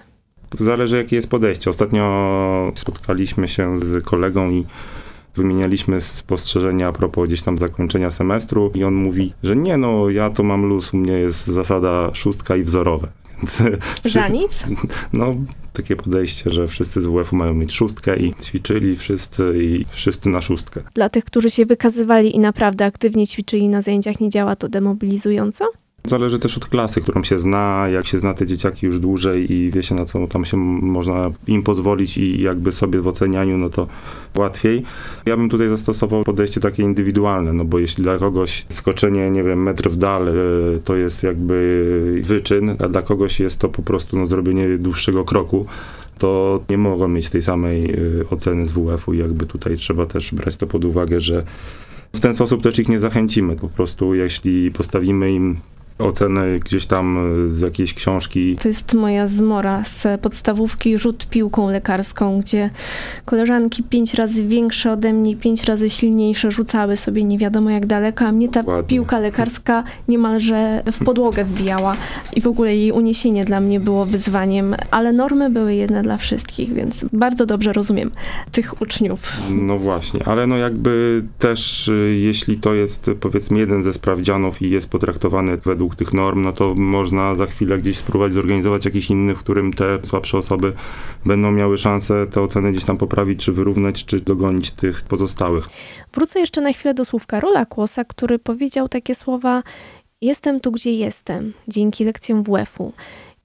Zależy, 0.54 0.96
jakie 0.96 1.16
jest 1.16 1.30
podejście. 1.30 1.70
Ostatnio 1.70 2.72
spotkaliśmy 2.74 3.48
się 3.48 3.78
z 3.78 4.04
kolegą 4.04 4.50
i 4.50 4.66
wymienialiśmy 5.36 6.00
spostrzeżenia 6.00 6.88
a 6.88 6.92
propos 6.92 7.28
gdzieś 7.28 7.42
tam 7.42 7.58
zakończenia 7.58 8.10
semestru 8.10 8.72
i 8.74 8.84
on 8.84 8.94
mówi, 8.94 9.32
że 9.42 9.56
nie 9.56 9.76
no, 9.76 10.10
ja 10.10 10.30
to 10.30 10.42
mam 10.42 10.66
luz, 10.66 10.94
u 10.94 10.96
mnie 10.96 11.12
jest 11.12 11.46
zasada 11.46 12.10
szóstka 12.14 12.56
i 12.56 12.62
wzorowe. 12.62 13.08
Więc 14.04 14.14
Za 14.14 14.28
nic? 14.28 14.66
No, 15.12 15.34
takie 15.72 15.96
podejście, 15.96 16.50
że 16.50 16.68
wszyscy 16.68 17.02
z 17.02 17.06
WF-u 17.06 17.36
mają 17.36 17.54
mieć 17.54 17.72
szóstkę 17.72 18.16
i 18.16 18.34
ćwiczyli 18.34 18.96
wszyscy 18.96 19.52
i 19.62 19.84
wszyscy 19.90 20.28
na 20.30 20.40
szóstkę. 20.40 20.82
Dla 20.94 21.08
tych, 21.08 21.24
którzy 21.24 21.50
się 21.50 21.66
wykazywali 21.66 22.36
i 22.36 22.38
naprawdę 22.38 22.84
aktywnie 22.84 23.26
ćwiczyli 23.26 23.68
na 23.68 23.82
zajęciach, 23.82 24.20
nie 24.20 24.30
działa 24.30 24.56
to 24.56 24.68
demobilizująco? 24.68 25.64
Zależy 26.08 26.38
też 26.38 26.56
od 26.56 26.66
klasy, 26.66 27.00
którą 27.00 27.24
się 27.24 27.38
zna, 27.38 27.88
jak 27.88 28.06
się 28.06 28.18
zna 28.18 28.34
te 28.34 28.46
dzieciaki 28.46 28.86
już 28.86 28.98
dłużej 28.98 29.52
i 29.52 29.70
wie 29.70 29.82
się 29.82 29.94
na 29.94 30.04
co 30.04 30.26
tam 30.26 30.44
się 30.44 30.56
można 30.56 31.30
im 31.46 31.62
pozwolić 31.62 32.18
i 32.18 32.42
jakby 32.42 32.72
sobie 32.72 33.00
w 33.00 33.06
ocenianiu, 33.06 33.58
no 33.58 33.70
to 33.70 33.86
łatwiej. 34.36 34.82
Ja 35.26 35.36
bym 35.36 35.48
tutaj 35.48 35.68
zastosował 35.68 36.24
podejście 36.24 36.60
takie 36.60 36.82
indywidualne, 36.82 37.52
no 37.52 37.64
bo 37.64 37.78
jeśli 37.78 38.04
dla 38.04 38.18
kogoś 38.18 38.66
skoczenie, 38.68 39.30
nie 39.30 39.42
wiem, 39.42 39.62
metr 39.62 39.90
w 39.90 39.96
dal 39.96 40.28
e, 40.28 40.32
to 40.84 40.96
jest 40.96 41.22
jakby 41.22 42.22
wyczyn, 42.24 42.76
a 42.78 42.88
dla 42.88 43.02
kogoś 43.02 43.40
jest 43.40 43.58
to 43.58 43.68
po 43.68 43.82
prostu 43.82 44.18
no, 44.18 44.26
zrobienie 44.26 44.78
dłuższego 44.78 45.24
kroku, 45.24 45.66
to 46.18 46.60
nie 46.70 46.78
mogą 46.78 47.08
mieć 47.08 47.30
tej 47.30 47.42
samej 47.42 47.90
e, 47.90 47.96
oceny 48.30 48.66
z 48.66 48.72
WF-u 48.72 49.14
i 49.14 49.18
jakby 49.18 49.46
tutaj 49.46 49.76
trzeba 49.76 50.06
też 50.06 50.34
brać 50.34 50.56
to 50.56 50.66
pod 50.66 50.84
uwagę, 50.84 51.20
że 51.20 51.44
w 52.12 52.20
ten 52.20 52.34
sposób 52.34 52.62
też 52.62 52.78
ich 52.78 52.88
nie 52.88 52.98
zachęcimy. 52.98 53.56
Po 53.56 53.68
prostu 53.68 54.14
jeśli 54.14 54.70
postawimy 54.70 55.32
im 55.32 55.56
oceny 55.98 56.60
gdzieś 56.60 56.86
tam 56.86 57.18
z 57.50 57.60
jakiejś 57.60 57.94
książki. 57.94 58.56
To 58.56 58.68
jest 58.68 58.94
moja 58.94 59.26
zmora 59.26 59.84
z 59.84 60.20
podstawówki 60.20 60.98
rzut 60.98 61.26
piłką 61.26 61.70
lekarską, 61.70 62.40
gdzie 62.40 62.70
koleżanki 63.24 63.82
pięć 63.82 64.14
razy 64.14 64.44
większe 64.44 64.92
ode 64.92 65.12
mnie, 65.12 65.36
pięć 65.36 65.64
razy 65.64 65.90
silniejsze 65.90 66.50
rzucały 66.50 66.96
sobie 66.96 67.24
nie 67.24 67.38
wiadomo 67.38 67.70
jak 67.70 67.86
daleko, 67.86 68.24
a 68.24 68.32
mnie 68.32 68.48
ta 68.48 68.60
Dokładnie. 68.62 68.88
piłka 68.88 69.18
lekarska 69.18 69.84
niemalże 70.08 70.82
w 70.92 71.04
podłogę 71.04 71.44
wbijała 71.44 71.96
i 72.36 72.40
w 72.40 72.46
ogóle 72.46 72.76
jej 72.76 72.92
uniesienie 72.92 73.44
dla 73.44 73.60
mnie 73.60 73.80
było 73.80 74.06
wyzwaniem, 74.06 74.76
ale 74.90 75.12
normy 75.12 75.50
były 75.50 75.74
jedne 75.74 76.02
dla 76.02 76.16
wszystkich, 76.16 76.72
więc 76.72 77.04
bardzo 77.12 77.46
dobrze 77.46 77.72
rozumiem 77.72 78.10
tych 78.52 78.82
uczniów. 78.82 79.32
No 79.50 79.78
właśnie, 79.78 80.24
ale 80.24 80.46
no 80.46 80.56
jakby 80.56 81.22
też 81.38 81.88
y, 81.88 82.16
jeśli 82.20 82.58
to 82.58 82.74
jest 82.74 83.10
powiedzmy 83.20 83.58
jeden 83.58 83.82
ze 83.82 83.92
sprawdzianów 83.92 84.62
i 84.62 84.70
jest 84.70 84.88
potraktowany 84.90 85.56
według 85.56 85.87
tych 85.96 86.12
norm, 86.12 86.42
no 86.42 86.52
to 86.52 86.74
można 86.74 87.34
za 87.34 87.46
chwilę 87.46 87.78
gdzieś 87.78 87.96
spróbować 87.96 88.32
zorganizować 88.32 88.84
jakiś 88.84 89.10
inny, 89.10 89.34
w 89.34 89.38
którym 89.38 89.72
te 89.72 89.98
słabsze 90.02 90.38
osoby 90.38 90.72
będą 91.26 91.52
miały 91.52 91.78
szansę 91.78 92.26
te 92.26 92.42
oceny 92.42 92.72
gdzieś 92.72 92.84
tam 92.84 92.96
poprawić, 92.96 93.44
czy 93.44 93.52
wyrównać, 93.52 94.04
czy 94.04 94.20
dogonić 94.20 94.70
tych 94.70 95.02
pozostałych. 95.02 95.68
Wrócę 96.12 96.40
jeszcze 96.40 96.60
na 96.60 96.72
chwilę 96.72 96.94
do 96.94 97.04
słów 97.04 97.26
Karola 97.26 97.66
Kłosa, 97.66 98.04
który 98.04 98.38
powiedział 98.38 98.88
takie 98.88 99.14
słowa: 99.14 99.62
Jestem 100.20 100.60
tu, 100.60 100.72
gdzie 100.72 100.92
jestem, 100.92 101.52
dzięki 101.68 102.04
lekcjom 102.04 102.42
WF-u. 102.42 102.92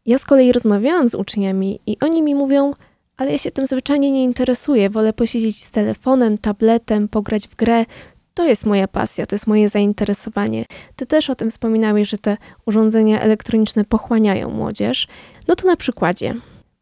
Ja 0.05 0.17
z 0.17 0.25
kolei 0.25 0.51
rozmawiałam 0.51 1.09
z 1.09 1.15
uczniami 1.15 1.79
i 1.87 1.97
oni 2.01 2.21
mi 2.21 2.35
mówią, 2.35 2.73
ale 3.17 3.31
ja 3.31 3.37
się 3.37 3.51
tym 3.51 3.67
zwyczajnie 3.67 4.11
nie 4.11 4.23
interesuję, 4.23 4.89
wolę 4.89 5.13
posiedzieć 5.13 5.63
z 5.63 5.71
telefonem, 5.71 6.37
tabletem, 6.37 7.07
pograć 7.07 7.47
w 7.47 7.55
grę. 7.55 7.85
To 8.33 8.45
jest 8.45 8.65
moja 8.65 8.87
pasja, 8.87 9.25
to 9.25 9.35
jest 9.35 9.47
moje 9.47 9.69
zainteresowanie. 9.69 10.65
Ty 10.95 11.05
też 11.05 11.29
o 11.29 11.35
tym 11.35 11.49
wspominałeś, 11.49 12.09
że 12.09 12.17
te 12.17 12.37
urządzenia 12.65 13.21
elektroniczne 13.21 13.85
pochłaniają 13.85 14.49
młodzież. 14.49 15.07
No 15.47 15.55
to 15.55 15.67
na 15.67 15.75
przykładzie. 15.75 16.35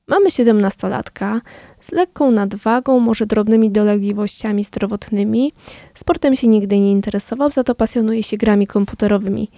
Mamy 0.07 0.29
17-latka 0.29 1.39
z 1.81 1.91
lekką 1.91 2.31
nadwagą, 2.31 2.99
może 2.99 3.25
drobnymi 3.25 3.71
dolegliwościami 3.71 4.63
zdrowotnymi. 4.63 5.53
Sportem 5.93 6.35
się 6.35 6.47
nigdy 6.47 6.79
nie 6.79 6.91
interesował, 6.91 7.51
za 7.51 7.63
to 7.63 7.75
pasjonuje 7.75 8.23
się 8.23 8.37
grami 8.37 8.67
komputerowymi. 8.67 9.49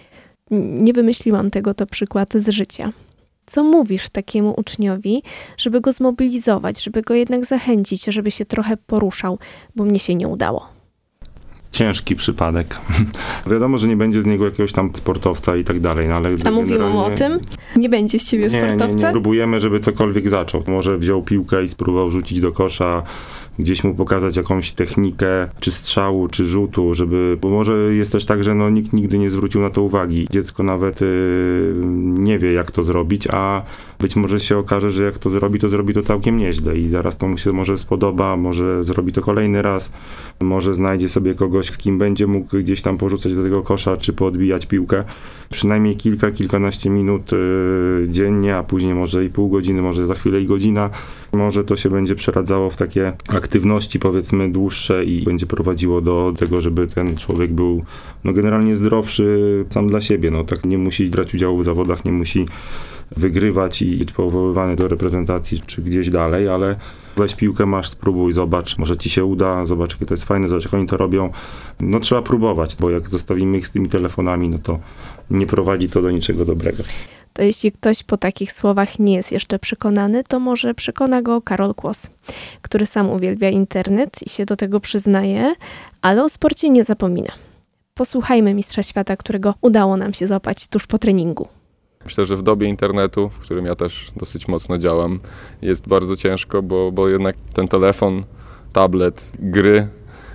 Nie 0.51 0.93
wymyśliłam 0.93 1.51
tego, 1.51 1.73
to 1.73 1.85
przykład 1.85 2.33
z 2.33 2.49
życia. 2.49 2.91
Co 3.45 3.63
mówisz 3.63 4.09
takiemu 4.09 4.53
uczniowi, 4.57 5.23
żeby 5.57 5.81
go 5.81 5.93
zmobilizować, 5.93 6.83
żeby 6.83 7.01
go 7.01 7.13
jednak 7.13 7.45
zachęcić, 7.45 8.05
żeby 8.05 8.31
się 8.31 8.45
trochę 8.45 8.77
poruszał, 8.77 9.39
bo 9.75 9.85
mnie 9.85 9.99
się 9.99 10.15
nie 10.15 10.27
udało? 10.27 10.82
Ciężki 11.73 12.15
przypadek. 12.15 12.79
Wiadomo, 13.51 13.77
że 13.77 13.87
nie 13.87 13.97
będzie 13.97 14.21
z 14.21 14.25
niego 14.25 14.45
jakiegoś 14.45 14.71
tam 14.71 14.91
sportowca 14.93 15.55
i 15.55 15.63
tak 15.63 15.79
dalej, 15.79 16.07
no 16.07 16.15
ale 16.15 16.29
A 16.45 16.51
mówimy 16.51 16.89
mu 16.89 16.99
o 16.99 17.11
tym? 17.11 17.39
Nie 17.75 17.89
będzie 17.89 18.19
z 18.19 18.29
ciebie 18.29 18.47
Nie, 18.47 18.61
nie, 18.61 18.67
sportowca? 18.67 19.07
nie. 19.07 19.11
Próbujemy, 19.11 19.59
żeby 19.59 19.79
cokolwiek 19.79 20.29
zaczął. 20.29 20.63
Może 20.67 20.97
wziął 20.97 21.21
piłkę 21.23 21.63
i 21.63 21.69
spróbował 21.69 22.11
rzucić 22.11 22.39
do 22.39 22.51
kosza, 22.51 23.03
gdzieś 23.59 23.83
mu 23.83 23.95
pokazać 23.95 24.37
jakąś 24.37 24.71
technikę, 24.71 25.49
czy 25.59 25.71
strzału, 25.71 26.27
czy 26.27 26.45
rzutu, 26.45 26.93
żeby, 26.93 27.37
bo 27.41 27.49
może 27.49 27.73
jest 27.73 28.11
też 28.11 28.25
tak, 28.25 28.43
że 28.43 28.55
no, 28.55 28.69
nikt 28.69 28.93
nigdy 28.93 29.19
nie 29.19 29.29
zwrócił 29.29 29.61
na 29.61 29.69
to 29.69 29.81
uwagi. 29.81 30.27
Dziecko 30.31 30.63
nawet 30.63 31.01
y, 31.01 31.73
nie 32.03 32.39
wie, 32.39 32.53
jak 32.53 32.71
to 32.71 32.83
zrobić, 32.83 33.27
a 33.31 33.63
być 33.99 34.15
może 34.15 34.39
się 34.39 34.57
okaże, 34.57 34.91
że 34.91 35.03
jak 35.03 35.17
to 35.17 35.29
zrobi, 35.29 35.59
to 35.59 35.69
zrobi 35.69 35.93
to 35.93 36.03
całkiem 36.03 36.37
nieźle 36.37 36.77
i 36.77 36.89
zaraz 36.89 37.17
to 37.17 37.27
mu 37.27 37.37
się 37.37 37.53
może 37.53 37.77
spodoba, 37.77 38.37
może 38.37 38.83
zrobi 38.83 39.11
to 39.11 39.21
kolejny 39.21 39.61
raz, 39.61 39.91
może 40.41 40.73
znajdzie 40.73 41.09
sobie 41.09 41.35
kogoś, 41.35 41.69
z 41.69 41.77
kim 41.77 41.97
będzie 41.97 42.27
mógł 42.27 42.57
gdzieś 42.57 42.81
tam 42.81 42.97
porzucać 42.97 43.35
do 43.35 43.43
tego 43.43 43.61
kosza, 43.61 43.97
czy 43.97 44.13
poodbijać 44.13 44.65
piłkę. 44.65 45.03
Przynajmniej 45.49 45.95
kilka, 45.95 46.31
kilkanaście 46.31 46.89
minut 46.89 47.33
y, 47.33 48.07
dziennie, 48.09 48.57
a 48.57 48.63
później 48.63 48.93
może 48.93 49.25
i 49.25 49.29
pół 49.29 49.49
godziny, 49.49 49.81
może 49.81 50.05
za 50.05 50.15
chwilę 50.15 50.41
i 50.41 50.45
godzina. 50.45 50.89
Może 51.33 51.63
to 51.63 51.75
się 51.75 51.89
będzie 51.89 52.15
przeradzało 52.15 52.69
w 52.69 52.77
takie 52.77 53.13
aktywności 53.43 53.99
powiedzmy 53.99 54.51
dłuższe 54.51 55.05
i 55.05 55.23
będzie 55.23 55.45
prowadziło 55.45 56.01
do 56.01 56.33
tego, 56.39 56.61
żeby 56.61 56.87
ten 56.87 57.17
człowiek 57.17 57.53
był 57.53 57.83
no 58.23 58.33
generalnie 58.33 58.75
zdrowszy 58.75 59.65
sam 59.69 59.87
dla 59.87 60.01
siebie. 60.01 60.31
No 60.31 60.43
tak 60.43 60.65
nie 60.65 60.77
musi 60.77 61.09
brać 61.09 61.33
udziału 61.33 61.57
w 61.57 61.63
zawodach, 61.63 62.05
nie 62.05 62.11
musi 62.11 62.45
wygrywać 63.17 63.81
i 63.81 63.97
być 63.97 64.11
powoływany 64.11 64.75
do 64.75 64.87
reprezentacji 64.87 65.61
czy 65.65 65.81
gdzieś 65.81 66.09
dalej, 66.09 66.47
ale 66.47 66.75
weź 67.17 67.35
piłkę, 67.35 67.65
masz, 67.65 67.89
spróbuj, 67.89 68.33
zobacz, 68.33 68.77
może 68.77 68.97
ci 68.97 69.09
się 69.09 69.25
uda, 69.25 69.65
zobacz, 69.65 69.91
jakie 69.93 70.05
to 70.05 70.13
jest 70.13 70.25
fajne, 70.25 70.47
zobacz, 70.47 70.63
jak 70.63 70.73
oni 70.73 70.87
to 70.87 70.97
robią. 70.97 71.29
No 71.79 71.99
trzeba 71.99 72.21
próbować, 72.21 72.75
bo 72.79 72.89
jak 72.89 73.09
zostawimy 73.09 73.57
ich 73.57 73.67
z 73.67 73.71
tymi 73.71 73.89
telefonami, 73.89 74.49
no 74.49 74.57
to 74.59 74.79
nie 75.31 75.47
prowadzi 75.47 75.89
to 75.89 76.01
do 76.01 76.11
niczego 76.11 76.45
dobrego. 76.45 76.83
To 77.33 77.41
jeśli 77.41 77.71
ktoś 77.71 78.03
po 78.03 78.17
takich 78.17 78.51
słowach 78.51 78.99
nie 78.99 79.15
jest 79.15 79.31
jeszcze 79.31 79.59
przekonany, 79.59 80.23
to 80.23 80.39
może 80.39 80.73
przekona 80.73 81.21
go 81.21 81.41
Karol 81.41 81.73
Kłos, 81.75 82.09
który 82.61 82.85
sam 82.85 83.09
uwielbia 83.09 83.49
internet 83.49 84.27
i 84.27 84.29
się 84.29 84.45
do 84.45 84.55
tego 84.55 84.79
przyznaje, 84.79 85.55
ale 86.01 86.23
o 86.23 86.29
sporcie 86.29 86.69
nie 86.69 86.83
zapomina. 86.83 87.31
Posłuchajmy 87.93 88.53
Mistrza 88.53 88.83
Świata, 88.83 89.17
którego 89.17 89.53
udało 89.61 89.97
nam 89.97 90.13
się 90.13 90.27
złapać 90.27 90.67
tuż 90.67 90.87
po 90.87 90.97
treningu. 90.97 91.47
Myślę, 92.05 92.25
że 92.25 92.35
w 92.37 92.41
dobie 92.41 92.67
internetu, 92.67 93.29
w 93.29 93.39
którym 93.39 93.65
ja 93.65 93.75
też 93.75 94.11
dosyć 94.15 94.47
mocno 94.47 94.77
działam, 94.77 95.19
jest 95.61 95.87
bardzo 95.87 96.15
ciężko, 96.15 96.61
bo, 96.61 96.91
bo 96.91 97.09
jednak 97.09 97.35
ten 97.53 97.67
telefon, 97.67 98.23
tablet, 98.73 99.31
gry, 99.39 99.87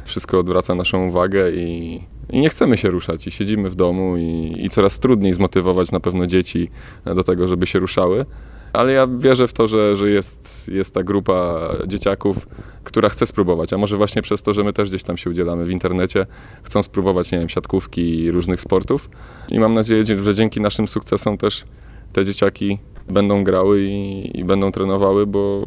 wszystko 0.05 0.39
odwraca 0.39 0.75
naszą 0.75 1.07
uwagę 1.07 1.51
i, 1.51 2.01
i 2.31 2.41
nie 2.41 2.49
chcemy 2.49 2.77
się 2.77 2.91
ruszać 2.91 3.27
i 3.27 3.31
siedzimy 3.31 3.71
w 3.71 3.75
domu 3.75 4.17
i, 4.17 4.55
i 4.59 4.71
coraz 4.71 4.99
trudniej 4.99 5.33
zmotywować 5.33 5.93
na 5.93 6.01
pewno 6.01 6.27
dzieci 6.27 6.71
do 7.05 7.23
tego, 7.23 7.49
żeby 7.49 7.67
się 7.67 7.79
ruszały. 7.79 8.27
Ale 8.73 8.93
ja 8.93 9.07
wierzę 9.07 9.49
w 9.49 9.53
to, 9.53 9.67
że, 9.67 9.97
że 9.97 10.11
jest, 10.11 10.71
jest 10.75 10.95
ta 10.95 11.03
grupa 11.03 11.71
dzieciaków, 11.87 12.47
która 12.85 13.09
chce 13.09 13.27
spróbować, 13.27 13.73
a 13.73 13.79
może 13.79 13.97
właśnie 13.97 14.23
przez 14.23 14.43
to, 14.43 14.55
że 14.55 14.65
my 14.65 14.73
też 14.73 14.89
gdzieś 14.89 15.03
tam 15.03 15.17
się 15.17 15.31
udzielamy 15.31 15.65
w 15.65 15.71
internecie, 15.71 16.27
chcą 16.63 16.83
spróbować, 16.83 17.33
nie 17.33 17.39
wiem, 17.39 17.49
siatkówki 17.49 18.21
i 18.21 18.31
różnych 18.31 18.61
sportów. 18.61 19.11
I 19.51 19.61
mam 19.61 19.75
nadzieję, 19.75 20.05
że 20.05 20.35
dzięki 20.35 20.61
naszym 20.61 20.89
sukcesom 20.89 21.39
też 21.39 21.65
te 22.13 22.25
dzieciaki 22.25 22.79
będą 23.09 23.45
grały 23.45 23.81
i, 23.83 24.31
i 24.41 24.45
będą 24.45 24.73
trenowały, 24.73 25.27
bo, 25.27 25.65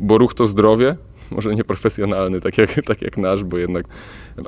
bo 0.00 0.18
ruch 0.18 0.34
to 0.34 0.46
zdrowie, 0.46 0.96
może 1.30 1.54
nie 1.54 1.64
profesjonalny, 1.64 2.40
tak 2.40 2.58
jak, 2.58 2.70
tak 2.86 3.02
jak 3.02 3.16
nasz, 3.16 3.44
bo 3.44 3.58
jednak, 3.58 3.86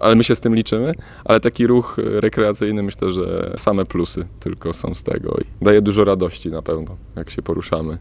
ale 0.01 0.15
my 0.15 0.25
się 0.25 0.35
z 0.35 0.41
tym 0.41 0.55
liczymy, 0.55 0.93
ale 1.25 1.41
taki 1.41 1.67
ruch 1.67 1.97
rekreacyjny 1.99 2.83
myślę, 2.83 3.11
że 3.11 3.53
same 3.57 3.85
plusy 3.85 4.27
tylko 4.41 4.73
są 4.73 4.95
z 4.95 5.03
tego. 5.03 5.39
Daje 5.63 5.83
dużo 5.83 6.05
radości 6.05 6.51
na 6.51 6.63
pewno, 6.63 6.97
jak 7.17 7.31
się 7.31 7.43
poruszamy. 7.43 7.99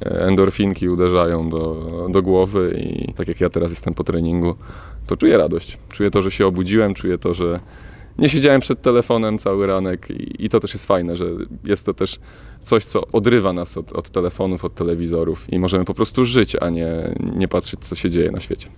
Endorfinki 0.00 0.88
uderzają 0.88 1.48
do, 1.48 2.06
do 2.10 2.22
głowy 2.22 2.74
i 2.78 3.14
tak 3.14 3.28
jak 3.28 3.40
ja 3.40 3.50
teraz 3.50 3.70
jestem 3.70 3.94
po 3.94 4.04
treningu, 4.04 4.54
to 5.06 5.16
czuję 5.16 5.38
radość. 5.38 5.78
Czuję 5.92 6.10
to, 6.10 6.22
że 6.22 6.30
się 6.30 6.46
obudziłem, 6.46 6.94
czuję 6.94 7.18
to, 7.18 7.34
że 7.34 7.60
nie 8.18 8.28
siedziałem 8.28 8.60
przed 8.60 8.82
telefonem 8.82 9.38
cały 9.38 9.66
ranek 9.66 10.10
i, 10.10 10.44
i 10.44 10.48
to 10.48 10.60
też 10.60 10.72
jest 10.72 10.86
fajne, 10.86 11.16
że 11.16 11.24
jest 11.64 11.86
to 11.86 11.94
też 11.94 12.20
coś, 12.62 12.84
co 12.84 13.06
odrywa 13.12 13.52
nas 13.52 13.76
od, 13.76 13.92
od 13.92 14.10
telefonów, 14.10 14.64
od 14.64 14.74
telewizorów 14.74 15.52
i 15.52 15.58
możemy 15.58 15.84
po 15.84 15.94
prostu 15.94 16.24
żyć, 16.24 16.56
a 16.60 16.70
nie, 16.70 17.14
nie 17.36 17.48
patrzeć, 17.48 17.80
co 17.80 17.94
się 17.94 18.10
dzieje 18.10 18.30
na 18.30 18.40
świecie. 18.40 18.68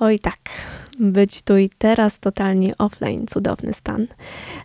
Oj 0.00 0.18
tak, 0.18 0.38
być 0.98 1.42
tu 1.42 1.56
i 1.56 1.70
teraz 1.78 2.18
totalnie 2.18 2.78
offline, 2.78 3.26
cudowny 3.26 3.72
stan. 3.72 4.06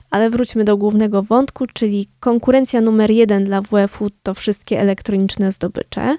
Ale 0.09 0.29
wróćmy 0.29 0.63
do 0.63 0.77
głównego 0.77 1.23
wątku, 1.23 1.67
czyli 1.73 2.07
konkurencja 2.19 2.81
numer 2.81 3.11
jeden 3.11 3.45
dla 3.45 3.61
WF-u 3.61 4.09
to 4.23 4.33
wszystkie 4.33 4.79
elektroniczne 4.79 5.51
zdobycze, 5.51 6.17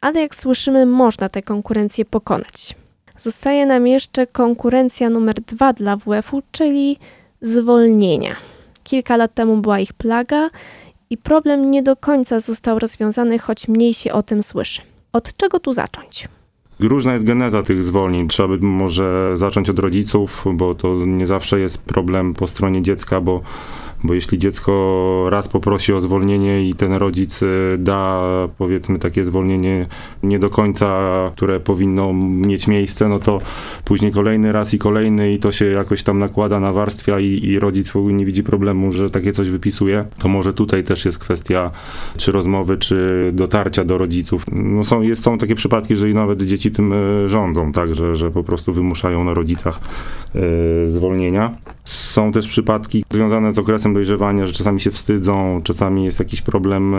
ale 0.00 0.20
jak 0.20 0.34
słyszymy, 0.34 0.86
można 0.86 1.28
tę 1.28 1.42
konkurencję 1.42 2.04
pokonać. 2.04 2.74
Zostaje 3.16 3.66
nam 3.66 3.86
jeszcze 3.86 4.26
konkurencja 4.26 5.10
numer 5.10 5.40
dwa 5.40 5.72
dla 5.72 5.96
WF-u, 5.96 6.42
czyli 6.52 6.96
zwolnienia. 7.40 8.36
Kilka 8.84 9.16
lat 9.16 9.34
temu 9.34 9.56
była 9.56 9.80
ich 9.80 9.92
plaga 9.92 10.50
i 11.10 11.18
problem 11.18 11.70
nie 11.70 11.82
do 11.82 11.96
końca 11.96 12.40
został 12.40 12.78
rozwiązany, 12.78 13.38
choć 13.38 13.68
mniej 13.68 13.94
się 13.94 14.12
o 14.12 14.22
tym 14.22 14.42
słyszy. 14.42 14.82
Od 15.12 15.36
czego 15.36 15.60
tu 15.60 15.72
zacząć? 15.72 16.28
Różna 16.80 17.12
jest 17.12 17.24
geneza 17.24 17.62
tych 17.62 17.84
zwolnień. 17.84 18.28
Trzeba 18.28 18.48
by 18.48 18.66
może 18.66 19.30
zacząć 19.34 19.70
od 19.70 19.78
rodziców, 19.78 20.44
bo 20.52 20.74
to 20.74 21.06
nie 21.06 21.26
zawsze 21.26 21.60
jest 21.60 21.78
problem 21.78 22.34
po 22.34 22.46
stronie 22.46 22.82
dziecka, 22.82 23.20
bo, 23.20 23.40
bo 24.04 24.14
jeśli 24.14 24.38
dziecko 24.38 25.26
raz 25.30 25.48
poprosi 25.48 25.92
o 25.92 26.00
zwolnienie 26.00 26.68
i 26.68 26.74
ten 26.74 26.92
rodzic 26.92 27.42
y, 27.42 27.76
da 27.78 28.22
powiedzmy 28.58 28.98
takie 28.98 29.24
zwolnienie 29.24 29.86
nie 30.22 30.38
do 30.38 30.50
końca, 30.50 31.00
które 31.36 31.60
powinno 31.60 32.12
mieć 32.12 32.66
miejsce, 32.66 33.08
no 33.08 33.18
to 33.18 33.40
później 33.84 34.12
kolejny 34.12 34.52
raz 34.52 34.74
i 34.74 34.78
kolejny 34.78 35.32
i 35.32 35.38
to 35.38 35.52
się 35.52 35.64
jakoś 35.64 36.02
tam 36.02 36.18
nakłada, 36.18 36.60
nawarstwia 36.60 37.20
i, 37.20 37.44
i 37.44 37.58
rodzic 37.58 37.92
nie 37.94 38.26
widzi 38.26 38.42
problemu, 38.42 38.92
że 38.92 39.10
takie 39.10 39.32
coś 39.32 39.50
wypisuje. 39.50 40.04
To 40.18 40.28
może 40.28 40.52
tutaj 40.52 40.84
też 40.84 41.04
jest 41.04 41.18
kwestia 41.18 41.70
czy 42.16 42.32
rozmowy, 42.32 42.78
czy 42.78 43.30
dotarcia 43.34 43.84
do 43.84 43.98
rodziców. 43.98 44.44
No 44.52 44.84
są, 44.84 45.02
jest, 45.02 45.22
są 45.22 45.38
takie 45.38 45.54
przypadki, 45.54 45.96
że 45.96 46.10
i 46.10 46.14
nawet 46.14 46.42
dzieci 46.42 46.70
tym 46.70 46.92
e, 46.92 47.28
rządzą, 47.28 47.72
tak, 47.72 47.94
że, 47.94 48.14
że 48.14 48.30
po 48.30 48.44
prostu 48.44 48.72
wymuszają 48.72 49.24
na 49.24 49.34
rodzicach 49.34 49.80
e, 50.34 50.88
zwolnienia. 50.88 51.56
Są 51.84 52.32
też 52.32 52.48
przypadki 52.48 53.04
związane 53.10 53.52
z 53.52 53.58
okresem 53.58 53.89
dojrzewania, 53.94 54.46
że 54.46 54.52
czasami 54.52 54.80
się 54.80 54.90
wstydzą, 54.90 55.60
czasami 55.64 56.04
jest 56.04 56.18
jakiś 56.18 56.42
problem 56.42 56.94
e, 56.94 56.98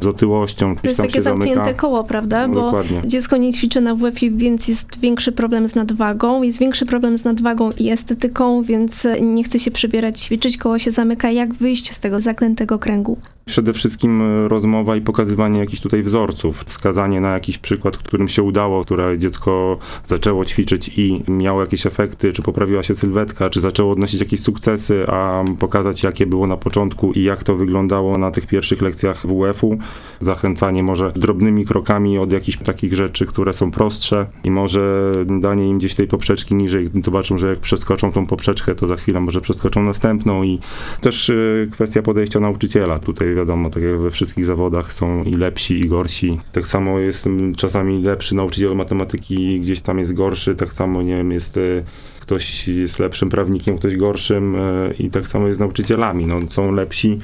z 0.00 0.06
otyłością. 0.06 0.76
To 0.76 0.88
jest 0.88 1.00
takie 1.00 1.22
zamknięte 1.22 1.74
koło, 1.74 2.04
prawda? 2.04 2.46
No, 2.46 2.54
Bo 2.54 2.60
dokładnie. 2.60 3.02
dziecko 3.04 3.36
nie 3.36 3.52
ćwiczy 3.52 3.80
na 3.80 3.94
WF-ie, 3.94 4.30
więc 4.30 4.68
jest 4.68 5.00
większy 5.00 5.32
problem 5.32 5.68
z 5.68 5.74
nadwagą. 5.74 6.42
Jest 6.42 6.58
większy 6.58 6.86
problem 6.86 7.18
z 7.18 7.24
nadwagą 7.24 7.70
i 7.78 7.90
estetyką, 7.90 8.62
więc 8.62 9.06
nie 9.20 9.44
chce 9.44 9.58
się 9.58 9.70
przebierać, 9.70 10.20
ćwiczyć, 10.20 10.56
koło 10.56 10.78
się 10.78 10.90
zamyka. 10.90 11.30
Jak 11.30 11.54
wyjść 11.54 11.92
z 11.92 12.00
tego 12.00 12.20
zaklętego 12.20 12.78
kręgu? 12.78 13.18
Przede 13.48 13.72
wszystkim 13.72 14.22
e, 14.22 14.48
rozmowa 14.48 14.96
i 14.96 15.00
pokazywanie 15.00 15.60
jakichś 15.60 15.82
tutaj 15.82 16.02
wzorców, 16.02 16.64
wskazanie 16.66 17.20
na 17.20 17.32
jakiś 17.32 17.58
przykład, 17.58 17.96
którym 17.96 18.28
się 18.28 18.42
udało, 18.42 18.84
które 18.84 19.18
dziecko 19.18 19.78
zaczęło 20.06 20.44
ćwiczyć 20.44 20.90
i 20.96 21.22
miało 21.28 21.60
jakieś 21.60 21.86
efekty, 21.86 22.32
czy 22.32 22.42
poprawiła 22.42 22.82
się 22.82 22.94
sylwetka, 22.94 23.50
czy 23.50 23.60
zaczęło 23.60 23.92
odnosić 23.92 24.20
jakieś 24.20 24.40
sukcesy, 24.40 25.06
a 25.06 25.44
pokazać 25.58 26.02
jakie 26.02 26.26
było 26.26 26.46
na 26.46 26.56
początku 26.56 27.12
i 27.12 27.22
jak 27.22 27.42
to 27.42 27.56
wyglądało 27.56 28.18
na 28.18 28.30
tych 28.30 28.46
pierwszych 28.46 28.82
lekcjach 28.82 29.26
WF-u. 29.26 29.78
Zachęcanie 30.20 30.82
może 30.82 31.12
drobnymi 31.12 31.64
krokami 31.64 32.18
od 32.18 32.32
jakichś 32.32 32.58
takich 32.58 32.94
rzeczy, 32.94 33.26
które 33.26 33.52
są 33.52 33.70
prostsze 33.70 34.26
i 34.44 34.50
może 34.50 35.12
danie 35.40 35.68
im 35.68 35.78
gdzieś 35.78 35.94
tej 35.94 36.06
poprzeczki 36.06 36.54
niżej. 36.54 36.90
Zobaczą, 37.04 37.38
że 37.38 37.48
jak 37.48 37.58
przeskoczą 37.58 38.12
tą 38.12 38.26
poprzeczkę, 38.26 38.74
to 38.74 38.86
za 38.86 38.96
chwilę 38.96 39.20
może 39.20 39.40
przeskoczą 39.40 39.82
następną 39.82 40.42
i 40.42 40.58
też 41.00 41.28
y, 41.28 41.68
kwestia 41.72 42.02
podejścia 42.02 42.40
nauczyciela. 42.40 42.98
Tutaj 42.98 43.37
wiadomo, 43.38 43.70
tak 43.70 43.82
jak 43.82 43.98
we 43.98 44.10
wszystkich 44.10 44.44
zawodach 44.44 44.92
są 44.92 45.24
i 45.24 45.34
lepsi, 45.34 45.80
i 45.80 45.88
gorsi. 45.88 46.38
Tak 46.52 46.66
samo 46.66 46.98
jest 46.98 47.28
czasami 47.56 48.02
lepszy 48.02 48.34
nauczyciel 48.34 48.76
matematyki, 48.76 49.60
gdzieś 49.60 49.80
tam 49.80 49.98
jest 49.98 50.14
gorszy, 50.14 50.54
tak 50.54 50.74
samo, 50.74 51.02
nie 51.02 51.16
wiem, 51.16 51.32
jest 51.32 51.56
y, 51.56 51.84
ktoś 52.20 52.68
jest 52.68 52.98
lepszym 52.98 53.28
prawnikiem, 53.28 53.78
ktoś 53.78 53.96
gorszym 53.96 54.54
y, 54.54 54.94
i 54.98 55.10
tak 55.10 55.28
samo 55.28 55.46
jest 55.46 55.56
z 55.56 55.60
nauczycielami. 55.60 56.26
No, 56.26 56.40
są 56.50 56.72
lepsi, 56.72 57.18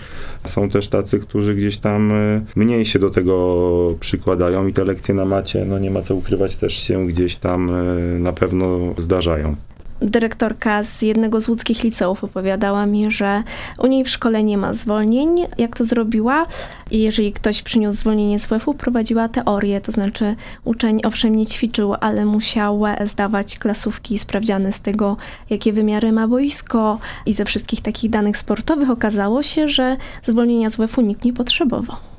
są 0.45 0.69
też 0.69 0.89
tacy, 0.89 1.19
którzy 1.19 1.55
gdzieś 1.55 1.79
tam 1.79 2.13
y, 2.13 2.45
mniej 2.57 2.85
się 2.85 2.99
do 2.99 3.11
tego 3.11 3.95
przykładają 4.01 4.67
i 4.67 4.73
te 4.73 4.85
lekcje 4.85 5.15
na 5.15 5.25
macie, 5.25 5.65
no 5.65 5.79
nie 5.79 5.91
ma 5.91 6.03
co 6.03 6.15
ukrywać, 6.15 6.57
też 6.57 6.75
się 6.75 7.07
gdzieś 7.07 7.37
tam 7.37 7.71
na 8.21 8.33
pewno 8.33 8.95
zdarzają. 8.97 9.57
Dyrektorka 10.05 10.83
z 10.83 11.03
jednego 11.03 11.41
z 11.41 11.49
łódzkich 11.49 11.83
liceów 11.83 12.25
opowiadała 12.25 12.87
mi, 12.87 13.11
że 13.11 13.43
u 13.79 13.87
niej 13.87 14.05
w 14.05 14.09
szkole 14.09 14.43
nie 14.43 14.59
ma 14.59 14.75
zwolnień. 14.75 15.47
Jak 15.59 15.77
to 15.77 15.85
zrobiła? 15.85 16.47
Jeżeli 16.91 17.33
ktoś 17.33 17.63
przyniósł 17.63 17.99
zwolnienie 17.99 18.39
z 18.39 18.47
WF-u, 18.47 18.75
prowadziła 18.75 19.29
teorię, 19.29 19.81
to 19.81 19.93
znaczy 19.93 20.37
uczeń 20.65 21.01
owszem 21.05 21.35
nie 21.35 21.47
ćwiczył, 21.47 21.95
ale 22.01 22.25
musiał 22.25 22.83
zdawać 23.05 23.59
klasówki 23.59 24.19
sprawdziane 24.19 24.73
z 24.73 24.81
tego, 24.81 25.17
jakie 25.51 25.73
wymiary 25.73 26.13
ma 26.13 26.29
boisko 26.29 26.99
i 27.27 27.33
ze 27.33 27.45
wszystkich 27.45 27.81
takich 27.81 28.11
danych 28.11 28.37
sportowych 28.37 28.91
okazało 28.91 29.43
się, 29.43 29.69
że 29.69 29.97
zwolnienia 30.23 30.71
z 30.71 30.77
WF-u 30.77 31.01
nikt 31.01 31.25
nie 31.25 31.33
potrzebował. 31.33 32.14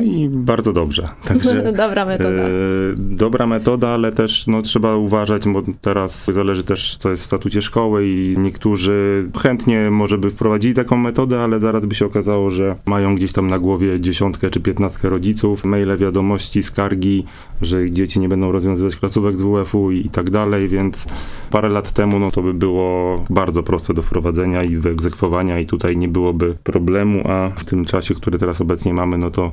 No 0.00 0.06
I 0.06 0.28
bardzo 0.28 0.72
dobrze. 0.72 1.08
Także, 1.24 1.72
Dobra 1.72 2.04
metoda. 2.04 2.42
E, 2.42 2.50
dobra 2.96 3.46
metoda, 3.46 3.88
ale 3.88 4.12
też 4.12 4.46
no, 4.46 4.62
trzeba 4.62 4.96
uważać, 4.96 5.48
bo 5.48 5.62
teraz 5.80 6.24
zależy 6.24 6.64
też, 6.64 6.96
co 6.96 7.10
jest 7.10 7.22
w 7.22 7.26
statucie 7.26 7.62
szkoły 7.62 8.08
i 8.08 8.34
niektórzy 8.38 9.28
chętnie 9.42 9.90
może 9.90 10.18
by 10.18 10.30
wprowadzili 10.30 10.74
taką 10.74 10.96
metodę, 10.96 11.40
ale 11.40 11.60
zaraz 11.60 11.86
by 11.86 11.94
się 11.94 12.06
okazało, 12.06 12.50
że 12.50 12.76
mają 12.86 13.16
gdzieś 13.16 13.32
tam 13.32 13.46
na 13.46 13.58
głowie 13.58 14.00
dziesiątkę 14.00 14.50
czy 14.50 14.60
piętnastkę 14.60 15.08
rodziców, 15.08 15.64
maile, 15.64 15.96
wiadomości, 15.96 16.62
skargi, 16.62 17.24
że 17.62 17.84
ich 17.84 17.92
dzieci 17.92 18.20
nie 18.20 18.28
będą 18.28 18.52
rozwiązywać 18.52 18.96
klasówek 18.96 19.36
z 19.36 19.42
WF-u 19.42 19.90
i, 19.90 20.06
i 20.06 20.10
tak 20.10 20.30
dalej, 20.30 20.68
więc 20.68 21.06
parę 21.50 21.68
lat 21.68 21.92
temu 21.92 22.18
no, 22.18 22.30
to 22.30 22.42
by 22.42 22.54
było 22.54 23.24
bardzo 23.30 23.62
proste 23.62 23.94
do 23.94 24.02
wprowadzenia 24.02 24.64
i 24.64 24.76
wyegzekwowania 24.76 25.60
i 25.60 25.66
tutaj 25.66 25.96
nie 25.96 26.08
byłoby 26.08 26.54
problemu, 26.64 27.22
a 27.28 27.50
w 27.56 27.64
tym 27.64 27.84
czasie, 27.84 28.14
który 28.14 28.38
teraz 28.38 28.60
obecnie 28.60 28.94
mamy, 28.94 29.18
no 29.18 29.30
to 29.30 29.52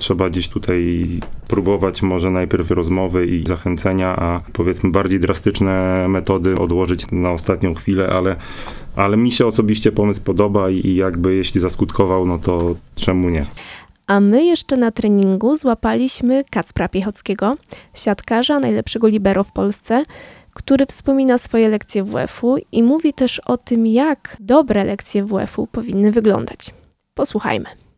trzeba 0.00 0.30
gdzieś 0.30 0.48
tutaj 0.48 1.06
próbować 1.48 2.02
może 2.02 2.30
najpierw 2.30 2.70
rozmowy 2.70 3.26
i 3.26 3.46
zachęcenia, 3.46 4.16
a 4.16 4.40
powiedzmy 4.52 4.90
bardziej 4.90 5.20
drastyczne 5.20 6.06
metody 6.08 6.54
odłożyć 6.54 7.06
na 7.12 7.30
ostatnią 7.30 7.74
chwilę, 7.74 8.08
ale, 8.08 8.36
ale 8.96 9.16
mi 9.16 9.32
się 9.32 9.46
osobiście 9.46 9.92
pomysł 9.92 10.22
podoba 10.22 10.70
i, 10.70 10.94
jakby 10.94 11.34
jeśli 11.34 11.60
zaskutkował, 11.60 12.26
no 12.26 12.38
to 12.38 12.74
czemu 12.94 13.30
nie? 13.30 13.46
A 14.06 14.20
my 14.20 14.44
jeszcze 14.44 14.76
na 14.76 14.90
treningu 14.90 15.56
złapaliśmy 15.56 16.44
Kacpra 16.50 16.88
Piechockiego, 16.88 17.56
siatkarza, 17.94 18.60
najlepszego 18.60 19.08
libero 19.08 19.44
w 19.44 19.52
Polsce, 19.52 20.02
który 20.54 20.86
wspomina 20.86 21.38
swoje 21.38 21.68
lekcje 21.68 22.04
WF-u 22.04 22.56
i 22.72 22.82
mówi 22.82 23.12
też 23.12 23.40
o 23.40 23.56
tym, 23.56 23.86
jak 23.86 24.36
dobre 24.40 24.84
lekcje 24.84 25.24
WF-u 25.24 25.66
powinny 25.66 26.12
wyglądać. 26.12 26.74
Posłuchajmy. 27.14 27.89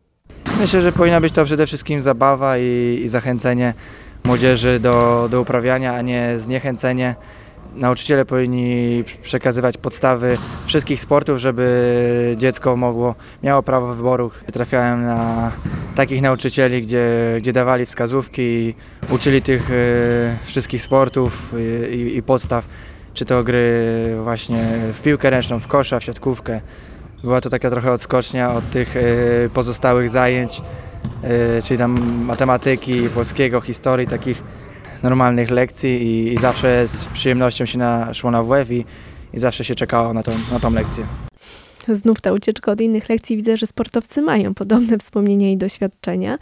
Myślę, 0.59 0.81
że 0.81 0.91
powinna 0.91 1.21
być 1.21 1.33
to 1.33 1.45
przede 1.45 1.65
wszystkim 1.65 2.01
zabawa 2.01 2.57
i, 2.57 3.01
i 3.03 3.07
zachęcenie 3.07 3.73
młodzieży 4.23 4.79
do, 4.79 5.27
do 5.31 5.41
uprawiania, 5.41 5.95
a 5.95 6.01
nie 6.01 6.39
zniechęcenie. 6.39 7.15
Nauczyciele 7.75 8.25
powinni 8.25 9.03
przekazywać 9.21 9.77
podstawy 9.77 10.37
wszystkich 10.65 11.01
sportów, 11.01 11.37
żeby 11.37 12.35
dziecko 12.37 12.75
mogło, 12.75 13.15
miało 13.43 13.63
prawo 13.63 13.93
wyboru. 13.93 14.31
Trafiałem 14.53 15.05
na 15.05 15.51
takich 15.95 16.21
nauczycieli, 16.21 16.81
gdzie, 16.81 17.07
gdzie 17.37 17.53
dawali 17.53 17.85
wskazówki 17.85 18.41
i 18.41 18.75
uczyli 19.09 19.41
tych 19.41 19.69
y, 19.69 20.35
wszystkich 20.43 20.83
sportów 20.83 21.53
i, 21.59 21.95
i, 21.95 22.17
i 22.17 22.23
podstaw, 22.23 22.67
czy 23.13 23.25
to 23.25 23.43
gry 23.43 24.15
właśnie 24.23 24.63
w 24.93 25.01
piłkę 25.01 25.29
ręczną, 25.29 25.59
w 25.59 25.67
kosza, 25.67 25.99
w 25.99 26.03
siatkówkę. 26.03 26.61
Była 27.23 27.41
to 27.41 27.49
taka 27.49 27.69
trochę 27.69 27.91
odskocznia 27.91 28.53
od 28.53 28.69
tych 28.69 28.95
y, 28.95 29.49
pozostałych 29.53 30.09
zajęć, 30.09 30.61
y, 31.57 31.61
czyli 31.61 31.77
tam 31.77 32.23
matematyki, 32.25 33.09
polskiego, 33.09 33.61
historii, 33.61 34.07
takich 34.07 34.43
normalnych 35.03 35.51
lekcji 35.51 36.01
i, 36.01 36.33
i 36.33 36.37
zawsze 36.37 36.87
z 36.87 37.03
przyjemnością 37.03 37.65
się 37.65 37.77
na, 37.77 38.13
szło 38.13 38.31
na 38.31 38.43
WF 38.43 38.71
i, 38.71 38.85
i 39.33 39.39
zawsze 39.39 39.63
się 39.63 39.75
czekało 39.75 40.13
na 40.13 40.23
tą, 40.23 40.31
na 40.51 40.59
tą 40.59 40.73
lekcję. 40.73 41.05
Znów 41.87 42.21
ta 42.21 42.33
ucieczka 42.33 42.71
od 42.71 42.81
innych 42.81 43.09
lekcji. 43.09 43.37
Widzę, 43.37 43.57
że 43.57 43.67
sportowcy 43.67 44.21
mają 44.21 44.53
podobne 44.53 44.97
wspomnienia 44.97 45.51
i 45.51 45.57
doświadczenia. 45.57 46.37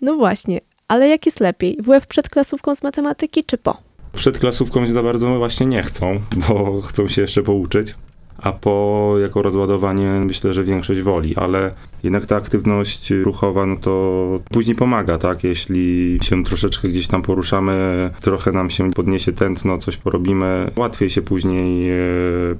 No 0.00 0.14
właśnie, 0.14 0.60
ale 0.88 1.08
jak 1.08 1.26
jest 1.26 1.40
lepiej? 1.40 1.78
WF 1.82 2.06
przed 2.06 2.28
klasówką 2.28 2.74
z 2.74 2.82
matematyki 2.82 3.44
czy 3.44 3.58
po? 3.58 3.76
Przed 4.12 4.38
klasówką 4.38 4.86
się 4.86 4.92
za 4.92 5.02
bardzo 5.02 5.38
właśnie 5.38 5.66
nie 5.66 5.82
chcą, 5.82 6.20
bo 6.48 6.80
chcą 6.80 7.08
się 7.08 7.22
jeszcze 7.22 7.42
pouczyć. 7.42 7.94
A 8.42 8.52
po 8.52 9.14
jako 9.22 9.42
rozładowanie 9.42 10.22
myślę, 10.26 10.52
że 10.52 10.64
większość 10.64 11.00
woli, 11.00 11.36
ale 11.36 11.74
jednak 12.02 12.26
ta 12.26 12.36
aktywność 12.36 13.10
ruchowa, 13.10 13.66
no 13.66 13.76
to 13.76 14.40
później 14.50 14.76
pomaga, 14.76 15.18
tak? 15.18 15.44
Jeśli 15.44 16.18
się 16.22 16.44
troszeczkę 16.44 16.88
gdzieś 16.88 17.06
tam 17.06 17.22
poruszamy, 17.22 18.10
trochę 18.20 18.52
nam 18.52 18.70
się 18.70 18.92
podniesie 18.92 19.32
tętno, 19.32 19.78
coś 19.78 19.96
porobimy, 19.96 20.70
łatwiej 20.76 21.10
się 21.10 21.22
później 21.22 21.90
e, 21.90 21.94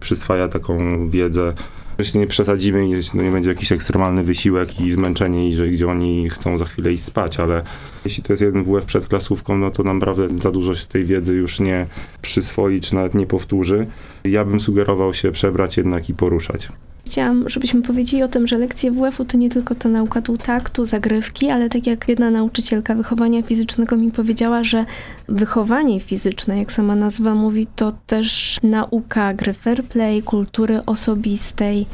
przyswaja 0.01 0.49
taką 0.49 1.09
wiedzę. 1.09 1.53
Jeśli 2.01 2.21
nie 2.21 2.27
przesadzimy 2.27 2.89
i 2.89 2.95
no 3.15 3.23
nie 3.23 3.31
będzie 3.31 3.51
jakiś 3.51 3.73
ekstremalny 3.73 4.25
wysiłek 4.25 4.81
i 4.81 4.91
zmęczenie, 4.91 5.49
i 5.49 5.53
że 5.53 5.69
gdzie 5.69 5.89
oni 5.89 6.31
chcą 6.31 6.59
za 6.59 6.65
chwilę 6.65 6.93
iść 6.93 7.05
spać, 7.05 7.41
ale 7.41 7.63
jeśli 8.05 8.23
to 8.23 8.33
jest 8.33 8.43
jeden 8.43 8.65
WF 8.65 8.85
przed 8.85 9.09
klasówką, 9.09 9.59
no 9.59 9.71
to 9.71 9.83
naprawdę 9.83 10.29
za 10.41 10.51
dużo 10.51 10.75
się 10.75 10.87
tej 10.87 11.05
wiedzy 11.05 11.35
już 11.35 11.61
nie 11.61 11.87
przyswoi, 12.23 12.81
czy 12.81 12.95
nawet 12.95 13.15
nie 13.15 13.27
powtórzy. 13.27 13.87
Ja 14.25 14.45
bym 14.45 14.61
sugerował 14.61 15.15
się 15.15 15.33
przebrać 15.33 15.77
jednak 15.77 16.09
i 16.09 16.15
poruszać. 16.15 16.69
Chciałam, 17.11 17.49
żebyśmy 17.49 17.83
powiedzieli 17.83 18.23
o 18.23 18.29
tym, 18.29 18.47
że 18.47 18.59
lekcje 18.59 18.91
WF-u 18.91 19.25
to 19.25 19.37
nie 19.37 19.51
tylko 19.51 19.75
ta 19.75 19.89
nauka 19.89 20.23
tu 20.23 20.37
taktu, 20.37 20.85
zagrywki, 20.85 21.51
ale 21.51 21.69
tak 21.69 21.87
jak 21.87 22.09
jedna 22.09 22.31
nauczycielka 22.31 22.95
wychowania 22.95 23.43
fizycznego 23.43 23.97
mi 23.97 24.11
powiedziała, 24.11 24.65
że 24.65 24.85
wychowanie 25.29 26.01
fizyczne, 26.01 26.59
jak 26.59 26.73
sama 26.73 26.97
nazwa 26.97 27.35
mówi, 27.35 27.67
to 27.77 27.93
też 27.93 28.59
nauka 28.63 29.35
gry 29.35 29.53
fair 29.53 29.85
play, 29.85 30.23
kultury 30.23 30.81
osobistej. 30.87 31.87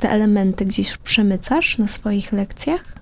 Te 0.00 0.10
elementy 0.10 0.64
gdzieś 0.64 0.96
przemycasz 0.96 1.78
na 1.78 1.88
swoich 1.88 2.32
lekcjach? 2.32 2.99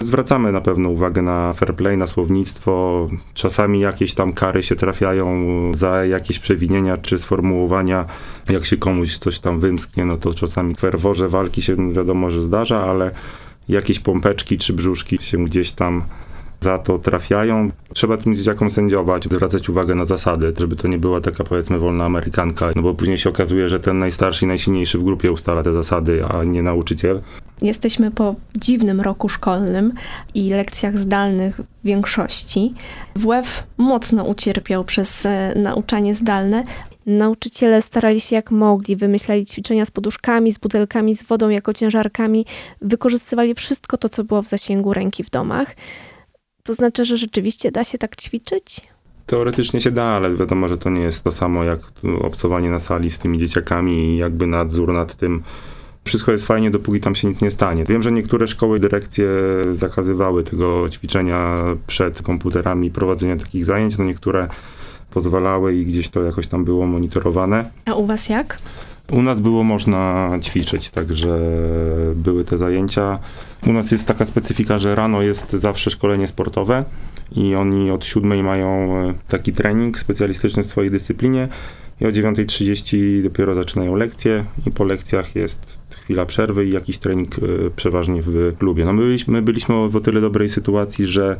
Zwracamy 0.00 0.52
na 0.52 0.60
pewno 0.60 0.88
uwagę 0.88 1.22
na 1.22 1.52
fair 1.52 1.74
play, 1.74 1.96
na 1.96 2.06
słownictwo. 2.06 3.08
Czasami 3.34 3.80
jakieś 3.80 4.14
tam 4.14 4.32
kary 4.32 4.62
się 4.62 4.76
trafiają 4.76 5.36
za 5.74 6.04
jakieś 6.04 6.38
przewinienia 6.38 6.96
czy 6.96 7.18
sformułowania. 7.18 8.06
Jak 8.48 8.66
się 8.66 8.76
komuś 8.76 9.18
coś 9.18 9.38
tam 9.38 9.60
wymsknie, 9.60 10.04
no 10.04 10.16
to 10.16 10.34
czasami 10.34 10.74
w 10.74 10.78
ferworze 10.78 11.28
walki 11.28 11.62
się 11.62 11.92
wiadomo, 11.92 12.30
że 12.30 12.40
zdarza, 12.40 12.84
ale 12.84 13.10
jakieś 13.68 13.98
pompeczki 14.00 14.58
czy 14.58 14.72
brzuszki 14.72 15.18
się 15.18 15.44
gdzieś 15.44 15.72
tam 15.72 16.02
za 16.60 16.78
to 16.78 16.98
trafiają. 16.98 17.70
Trzeba 17.94 18.16
tym 18.16 18.36
dzieciakom 18.36 18.70
sędziować, 18.70 19.24
zwracać 19.24 19.68
uwagę 19.68 19.94
na 19.94 20.04
zasady, 20.04 20.52
żeby 20.58 20.76
to 20.76 20.88
nie 20.88 20.98
była 20.98 21.20
taka 21.20 21.44
powiedzmy 21.44 21.78
wolna 21.78 22.04
amerykanka, 22.04 22.70
no 22.76 22.82
bo 22.82 22.94
później 22.94 23.18
się 23.18 23.30
okazuje, 23.30 23.68
że 23.68 23.80
ten 23.80 23.98
najstarszy 23.98 24.44
i 24.44 24.48
najsilniejszy 24.48 24.98
w 24.98 25.04
grupie 25.04 25.32
ustala 25.32 25.62
te 25.62 25.72
zasady, 25.72 26.24
a 26.24 26.44
nie 26.44 26.62
nauczyciel. 26.62 27.22
Jesteśmy 27.62 28.10
po 28.10 28.34
dziwnym 28.56 29.00
roku 29.00 29.28
szkolnym 29.28 29.92
i 30.34 30.50
lekcjach 30.50 30.98
zdalnych 30.98 31.56
w 31.56 31.64
większości. 31.84 32.74
WF 33.16 33.62
mocno 33.78 34.24
ucierpiał 34.24 34.84
przez 34.84 35.26
e, 35.26 35.52
nauczanie 35.56 36.14
zdalne. 36.14 36.62
Nauczyciele 37.06 37.82
starali 37.82 38.20
się 38.20 38.36
jak 38.36 38.50
mogli, 38.50 38.96
wymyślali 38.96 39.46
ćwiczenia 39.46 39.84
z 39.84 39.90
poduszkami, 39.90 40.52
z 40.52 40.58
butelkami, 40.58 41.14
z 41.16 41.22
wodą 41.22 41.48
jako 41.48 41.72
ciężarkami, 41.72 42.46
wykorzystywali 42.80 43.54
wszystko 43.54 43.98
to, 43.98 44.08
co 44.08 44.24
było 44.24 44.42
w 44.42 44.48
zasięgu 44.48 44.92
ręki 44.92 45.24
w 45.24 45.30
domach. 45.30 45.76
To 46.62 46.74
znaczy, 46.74 47.04
że 47.04 47.16
rzeczywiście 47.16 47.70
da 47.70 47.84
się 47.84 47.98
tak 47.98 48.16
ćwiczyć? 48.16 48.80
Teoretycznie 49.26 49.80
się 49.80 49.90
da, 49.90 50.04
ale 50.04 50.34
wiadomo, 50.34 50.68
że 50.68 50.78
to 50.78 50.90
nie 50.90 51.02
jest 51.02 51.24
to 51.24 51.32
samo 51.32 51.64
jak 51.64 51.80
obcowanie 52.20 52.70
na 52.70 52.80
sali 52.80 53.10
z 53.10 53.18
tymi 53.18 53.38
dzieciakami 53.38 53.92
i 53.92 54.16
jakby 54.16 54.46
nadzór 54.46 54.92
nad 54.92 55.16
tym. 55.16 55.42
Wszystko 56.04 56.32
jest 56.32 56.46
fajnie, 56.46 56.70
dopóki 56.70 57.00
tam 57.00 57.14
się 57.14 57.28
nic 57.28 57.42
nie 57.42 57.50
stanie. 57.50 57.84
Wiem, 57.84 58.02
że 58.02 58.12
niektóre 58.12 58.48
szkoły, 58.48 58.80
dyrekcje 58.80 59.28
zakazywały 59.72 60.44
tego 60.44 60.88
ćwiczenia 60.88 61.56
przed 61.86 62.22
komputerami, 62.22 62.90
prowadzenia 62.90 63.36
takich 63.36 63.64
zajęć, 63.64 63.98
no 63.98 64.04
niektóre 64.04 64.48
pozwalały 65.10 65.74
i 65.74 65.86
gdzieś 65.86 66.08
to 66.08 66.22
jakoś 66.22 66.46
tam 66.46 66.64
było 66.64 66.86
monitorowane. 66.86 67.70
A 67.84 67.94
u 67.94 68.06
was 68.06 68.28
jak? 68.28 68.58
U 69.12 69.22
nas 69.22 69.40
było 69.40 69.64
można 69.64 70.30
ćwiczyć, 70.42 70.90
także 70.90 71.40
były 72.14 72.44
te 72.44 72.58
zajęcia. 72.58 73.18
U 73.66 73.72
nas 73.72 73.90
jest 73.92 74.08
taka 74.08 74.24
specyfika, 74.24 74.78
że 74.78 74.94
rano 74.94 75.22
jest 75.22 75.52
zawsze 75.52 75.90
szkolenie 75.90 76.28
sportowe 76.28 76.84
i 77.36 77.54
oni 77.54 77.90
od 77.90 78.06
siódmej 78.06 78.42
mają 78.42 78.96
e, 78.96 79.14
taki 79.28 79.52
trening 79.52 79.98
specjalistyczny 79.98 80.62
w 80.62 80.66
swojej 80.66 80.90
dyscyplinie 80.90 81.48
i 82.00 82.06
o 82.06 82.10
9.30 82.10 83.22
dopiero 83.22 83.54
zaczynają 83.54 83.96
lekcje 83.96 84.44
i 84.66 84.70
po 84.70 84.84
lekcjach 84.84 85.36
jest 85.36 85.80
chwila 85.90 86.26
przerwy 86.26 86.66
i 86.66 86.70
jakiś 86.70 86.98
trening 86.98 87.38
e, 87.38 87.40
przeważnie 87.76 88.22
w 88.22 88.56
klubie. 88.58 88.84
No 88.84 88.92
my 88.92 89.02
byliśmy, 89.02 89.32
my 89.32 89.42
byliśmy 89.42 89.88
w 89.88 90.00
tyle 90.00 90.20
dobrej 90.20 90.48
sytuacji, 90.48 91.06
że 91.06 91.36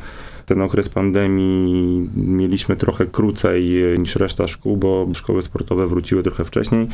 ten 0.47 0.63
okres 0.63 0.89
pandemii 0.89 2.11
mieliśmy 2.17 2.77
trochę 2.77 3.07
krócej 3.07 3.93
e, 3.93 3.99
niż 3.99 4.17
reszta 4.17 4.49
szkół, 4.49 4.77
bo 4.77 5.07
szkoły 5.15 5.43
sportowe 5.43 5.87
wróciły 5.87 6.23
trochę 6.23 6.45
wcześniej. 6.45 6.89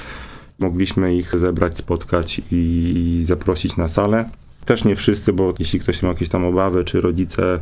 Mogliśmy 0.58 1.16
ich 1.16 1.38
zebrać, 1.38 1.78
spotkać 1.78 2.40
i 2.50 3.20
zaprosić 3.24 3.76
na 3.76 3.88
salę. 3.88 4.30
Też 4.64 4.84
nie 4.84 4.96
wszyscy, 4.96 5.32
bo 5.32 5.54
jeśli 5.58 5.80
ktoś 5.80 6.02
miał 6.02 6.12
jakieś 6.12 6.28
tam 6.28 6.44
obawy, 6.44 6.84
czy 6.84 7.00
rodzice 7.00 7.60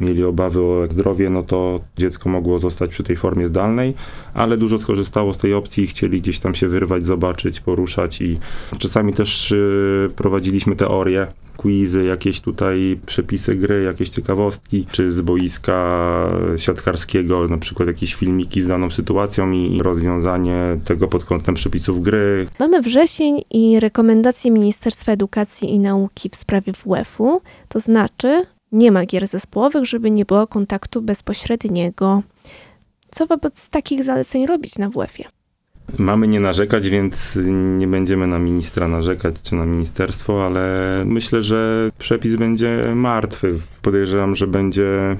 mieli 0.00 0.24
obawy 0.24 0.60
o 0.60 0.86
zdrowie, 0.90 1.30
no 1.30 1.42
to 1.42 1.80
dziecko 1.96 2.28
mogło 2.28 2.58
zostać 2.58 2.90
przy 2.90 3.02
tej 3.02 3.16
formie 3.16 3.48
zdalnej, 3.48 3.94
ale 4.34 4.56
dużo 4.56 4.78
skorzystało 4.78 5.34
z 5.34 5.38
tej 5.38 5.54
opcji 5.54 5.84
i 5.84 5.86
chcieli 5.86 6.20
gdzieś 6.20 6.38
tam 6.38 6.54
się 6.54 6.68
wyrwać, 6.68 7.04
zobaczyć, 7.04 7.60
poruszać 7.60 8.20
i 8.20 8.38
czasami 8.78 9.12
też 9.12 9.52
y, 9.52 10.10
prowadziliśmy 10.16 10.76
teorie, 10.76 11.26
quizy, 11.56 12.04
jakieś 12.04 12.40
tutaj 12.40 12.98
przepisy 13.06 13.54
gry, 13.54 13.82
jakieś 13.82 14.08
ciekawostki, 14.08 14.86
czy 14.92 15.12
z 15.12 15.20
boiska 15.20 16.30
siatkarskiego, 16.56 17.48
na 17.48 17.58
przykład 17.58 17.88
jakieś 17.88 18.14
filmiki 18.14 18.62
z 18.62 18.66
daną 18.66 18.90
sytuacją 18.90 19.52
i 19.52 19.78
rozwiązanie 19.82 20.78
tego 20.84 21.08
pod 21.08 21.24
kątem 21.24 21.54
przepisów 21.54 22.02
gry. 22.02 22.46
Mamy 22.58 22.82
wrzesień 22.82 23.42
i 23.50 23.80
rekomendacje 23.80 24.50
Ministerstwa 24.50 25.12
Edukacji 25.12 25.74
i 25.74 25.78
Nauki 25.78 26.30
w 26.30 26.36
sprawie 26.36 26.72
WF-u, 26.72 27.40
to 27.68 27.80
znaczy 27.80 28.42
nie 28.76 28.92
ma 28.92 29.06
gier 29.06 29.26
zespołowych, 29.26 29.84
żeby 29.84 30.10
nie 30.10 30.24
było 30.24 30.46
kontaktu 30.46 31.02
bezpośredniego. 31.02 32.22
Co 33.10 33.26
wobec 33.26 33.68
takich 33.68 34.04
zaleceń 34.04 34.46
robić 34.46 34.78
na 34.78 34.90
WF-ie? 34.90 35.28
Mamy 35.98 36.28
nie 36.28 36.40
narzekać, 36.40 36.88
więc 36.88 37.38
nie 37.78 37.86
będziemy 37.86 38.26
na 38.26 38.38
ministra 38.38 38.88
narzekać 38.88 39.34
czy 39.42 39.54
na 39.54 39.66
ministerstwo, 39.66 40.46
ale 40.46 41.02
myślę, 41.06 41.42
że 41.42 41.90
przepis 41.98 42.36
będzie 42.36 42.92
martwy. 42.94 43.58
Podejrzewam, 43.82 44.36
że 44.36 44.46
będzie 44.46 45.16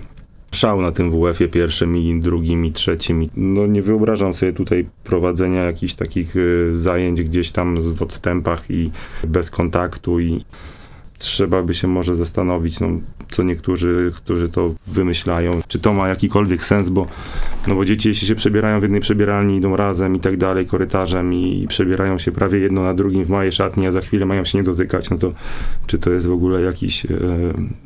szał 0.52 0.82
na 0.82 0.92
tym 0.92 1.10
WF-ie 1.10 1.50
pierwszym 1.50 1.96
i 1.96 2.20
drugim 2.20 2.64
i 2.64 2.72
trzecim. 2.72 3.28
No 3.36 3.66
nie 3.66 3.82
wyobrażam 3.82 4.34
sobie 4.34 4.52
tutaj 4.52 4.86
prowadzenia 5.04 5.62
jakichś 5.62 5.94
takich 5.94 6.36
y, 6.36 6.70
zajęć 6.76 7.22
gdzieś 7.22 7.50
tam 7.50 7.80
w 7.80 8.02
odstępach 8.02 8.70
i 8.70 8.90
bez 9.24 9.50
kontaktu 9.50 10.20
i 10.20 10.44
trzeba 11.18 11.62
by 11.62 11.74
się 11.74 11.88
może 11.88 12.16
zastanowić, 12.16 12.80
no, 12.80 12.88
co 13.30 13.42
niektórzy, 13.42 14.10
którzy 14.14 14.48
to 14.48 14.74
wymyślają, 14.86 15.60
czy 15.68 15.78
to 15.78 15.92
ma 15.92 16.08
jakikolwiek 16.08 16.64
sens, 16.64 16.88
bo, 16.88 17.06
no 17.66 17.74
bo 17.74 17.84
dzieci, 17.84 18.08
jeśli 18.08 18.28
się 18.28 18.34
przebierają 18.34 18.80
w 18.80 18.82
jednej 18.82 19.00
przebieralni, 19.00 19.56
idą 19.56 19.76
razem 19.76 20.16
i 20.16 20.20
tak 20.20 20.36
dalej, 20.36 20.66
korytarzem 20.66 21.34
i 21.34 21.66
przebierają 21.68 22.18
się 22.18 22.32
prawie 22.32 22.58
jedno 22.58 22.82
na 22.82 22.94
drugim 22.94 23.24
w 23.24 23.28
małej 23.28 23.52
szatni, 23.52 23.86
a 23.86 23.92
za 23.92 24.00
chwilę 24.00 24.26
mają 24.26 24.44
się 24.44 24.58
nie 24.58 24.64
dotykać, 24.64 25.10
no 25.10 25.18
to 25.18 25.32
czy 25.86 25.98
to 25.98 26.10
jest 26.10 26.26
w 26.26 26.32
ogóle 26.32 26.62
jakiś 26.62 27.06
e, 27.06 27.10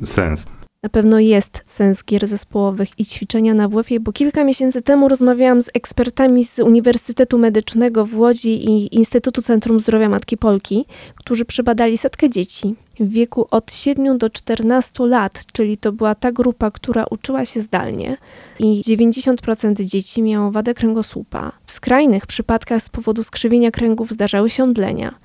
sens? 0.03 0.45
Na 0.83 0.89
pewno 0.89 1.19
jest 1.19 1.63
sens 1.65 2.03
gier 2.03 2.27
zespołowych 2.27 2.89
i 2.99 3.05
ćwiczenia 3.05 3.53
na 3.53 3.67
WF-ie, 3.67 3.99
bo 3.99 4.11
kilka 4.11 4.43
miesięcy 4.43 4.81
temu 4.81 5.07
rozmawiałam 5.07 5.61
z 5.61 5.69
ekspertami 5.73 6.45
z 6.45 6.59
Uniwersytetu 6.59 7.37
Medycznego 7.37 8.05
w 8.05 8.17
Łodzi 8.17 8.69
i 8.69 8.95
Instytutu 8.95 9.41
Centrum 9.41 9.79
Zdrowia 9.79 10.09
Matki 10.09 10.37
Polki, 10.37 10.85
którzy 11.15 11.45
przebadali 11.45 11.97
setkę 11.97 12.29
dzieci 12.29 12.75
w 12.99 13.09
wieku 13.09 13.47
od 13.51 13.73
7 13.73 14.17
do 14.17 14.29
14 14.29 15.03
lat, 15.03 15.43
czyli 15.53 15.77
to 15.77 15.91
była 15.91 16.15
ta 16.15 16.31
grupa, 16.31 16.71
która 16.71 17.05
uczyła 17.11 17.45
się 17.45 17.61
zdalnie 17.61 18.17
i 18.59 18.81
90% 18.81 19.85
dzieci 19.85 20.23
miało 20.23 20.51
wadę 20.51 20.73
kręgosłupa. 20.73 21.51
W 21.65 21.71
skrajnych 21.71 22.27
przypadkach 22.27 22.81
z 22.83 22.89
powodu 22.89 23.23
skrzywienia 23.23 23.71
kręgów 23.71 24.11
zdarzały 24.11 24.49
się 24.49 24.63
omdlenia. 24.63 25.15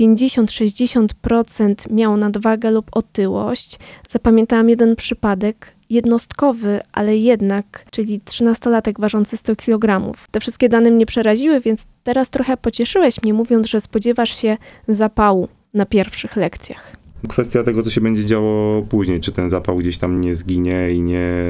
50-60% 0.00 1.90
miało 1.90 2.16
nadwagę 2.16 2.70
lub 2.70 2.86
otyłość. 2.92 3.78
Zapamiętałam 4.08 4.68
jeden 4.68 4.96
przypadek, 4.96 5.72
jednostkowy, 5.90 6.80
ale 6.92 7.16
jednak, 7.16 7.84
czyli 7.90 8.20
13-latek 8.20 9.00
ważący 9.00 9.36
100 9.36 9.56
kg. 9.56 10.12
Te 10.30 10.40
wszystkie 10.40 10.68
dane 10.68 10.90
mnie 10.90 11.06
przeraziły, 11.06 11.60
więc 11.60 11.84
teraz 12.02 12.30
trochę 12.30 12.56
pocieszyłeś 12.56 13.22
mnie, 13.22 13.34
mówiąc, 13.34 13.66
że 13.66 13.80
spodziewasz 13.80 14.36
się 14.36 14.56
zapału 14.88 15.48
na 15.74 15.86
pierwszych 15.86 16.36
lekcjach. 16.36 17.03
Kwestia 17.28 17.62
tego, 17.62 17.82
co 17.82 17.90
się 17.90 18.00
będzie 18.00 18.26
działo 18.26 18.82
później, 18.82 19.20
czy 19.20 19.32
ten 19.32 19.50
zapał 19.50 19.76
gdzieś 19.76 19.98
tam 19.98 20.20
nie 20.20 20.34
zginie 20.34 20.90
i 20.92 21.02
nie 21.02 21.44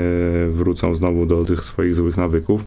wrócą 0.51 0.95
znowu 0.95 1.27
do 1.27 1.45
tych 1.45 1.65
swoich 1.65 1.95
złych 1.95 2.17
nawyków. 2.17 2.63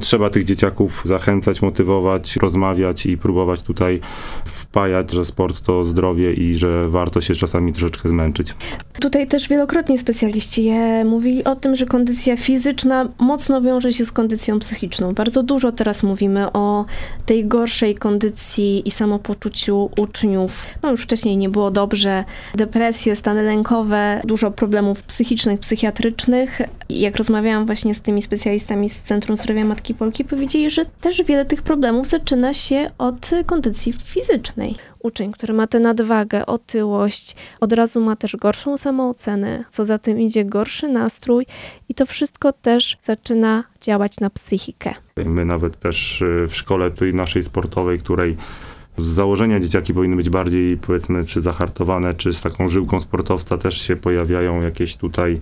Trzeba 0.00 0.30
tych 0.30 0.44
dzieciaków 0.44 1.02
zachęcać, 1.04 1.62
motywować, 1.62 2.36
rozmawiać 2.36 3.06
i 3.06 3.18
próbować 3.18 3.62
tutaj 3.62 4.00
wpajać, 4.44 5.10
że 5.12 5.24
sport 5.24 5.60
to 5.60 5.84
zdrowie 5.84 6.34
i 6.34 6.54
że 6.54 6.88
warto 6.88 7.20
się 7.20 7.34
czasami 7.34 7.72
troszeczkę 7.72 8.08
zmęczyć. 8.08 8.54
Tutaj 9.00 9.26
też 9.26 9.48
wielokrotnie 9.48 9.98
specjaliści 9.98 10.70
mówili 11.04 11.44
o 11.44 11.56
tym, 11.56 11.76
że 11.76 11.86
kondycja 11.86 12.36
fizyczna 12.36 13.08
mocno 13.18 13.62
wiąże 13.62 13.92
się 13.92 14.04
z 14.04 14.12
kondycją 14.12 14.58
psychiczną. 14.58 15.12
Bardzo 15.12 15.42
dużo 15.42 15.72
teraz 15.72 16.02
mówimy 16.02 16.52
o 16.52 16.84
tej 17.26 17.46
gorszej 17.46 17.94
kondycji 17.94 18.88
i 18.88 18.90
samopoczuciu 18.90 19.90
uczniów. 19.98 20.66
No 20.82 20.90
już 20.90 21.02
wcześniej 21.02 21.36
nie 21.36 21.48
było 21.48 21.70
dobrze, 21.70 22.24
depresje, 22.54 23.16
stany 23.16 23.42
lękowe, 23.42 24.20
dużo 24.24 24.50
problemów 24.50 25.02
psychicznych, 25.02 25.60
psychiatrycznych. 25.60 26.60
Jak 26.88 27.16
rozmawiałam 27.16 27.66
właśnie 27.66 27.94
z 27.94 28.00
tymi 28.00 28.22
specjalistami 28.22 28.88
z 28.88 29.02
Centrum 29.02 29.36
Zdrowia 29.36 29.64
Matki 29.64 29.94
Polki, 29.94 30.24
powiedzieli, 30.24 30.70
że 30.70 30.84
też 31.00 31.22
wiele 31.22 31.44
tych 31.44 31.62
problemów 31.62 32.08
zaczyna 32.08 32.54
się 32.54 32.90
od 32.98 33.30
kondycji 33.46 33.92
fizycznej. 33.92 34.76
Uczeń, 34.98 35.32
który 35.32 35.54
ma 35.54 35.66
tę 35.66 35.80
nadwagę, 35.80 36.46
otyłość, 36.46 37.36
od 37.60 37.72
razu 37.72 38.00
ma 38.00 38.16
też 38.16 38.36
gorszą 38.36 38.76
samoocenę, 38.76 39.64
co 39.70 39.84
za 39.84 39.98
tym 39.98 40.20
idzie 40.20 40.44
gorszy 40.44 40.88
nastrój 40.88 41.46
i 41.88 41.94
to 41.94 42.06
wszystko 42.06 42.52
też 42.52 42.96
zaczyna 43.00 43.64
działać 43.80 44.20
na 44.20 44.30
psychikę. 44.30 44.94
My 45.16 45.44
nawet 45.44 45.76
też 45.76 46.22
y, 46.22 46.46
w 46.48 46.56
szkole 46.56 46.90
tej 46.90 47.14
naszej 47.14 47.42
sportowej, 47.42 47.98
której 47.98 48.36
z 49.00 49.06
założenia 49.06 49.60
dzieciaki 49.60 49.94
powinny 49.94 50.16
być 50.16 50.30
bardziej, 50.30 50.76
powiedzmy, 50.76 51.24
czy 51.24 51.40
zahartowane, 51.40 52.14
czy 52.14 52.32
z 52.32 52.40
taką 52.42 52.68
żyłką 52.68 53.00
sportowca 53.00 53.58
też 53.58 53.80
się 53.80 53.96
pojawiają 53.96 54.62
jakieś 54.62 54.96
tutaj 54.96 55.40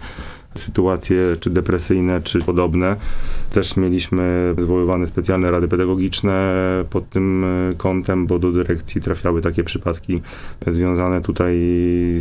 sytuacje, 0.54 1.36
czy 1.40 1.50
depresyjne, 1.50 2.22
czy 2.22 2.38
podobne. 2.38 2.96
Też 3.52 3.76
mieliśmy 3.76 4.54
zwoływane 4.58 5.06
specjalne 5.06 5.50
rady 5.50 5.68
pedagogiczne 5.68 6.54
pod 6.90 7.10
tym 7.10 7.44
e, 7.44 7.72
kątem, 7.76 8.26
bo 8.26 8.38
do 8.38 8.52
dyrekcji 8.52 9.00
trafiały 9.00 9.40
takie 9.40 9.64
przypadki 9.64 10.22
związane 10.66 11.20
tutaj 11.20 11.56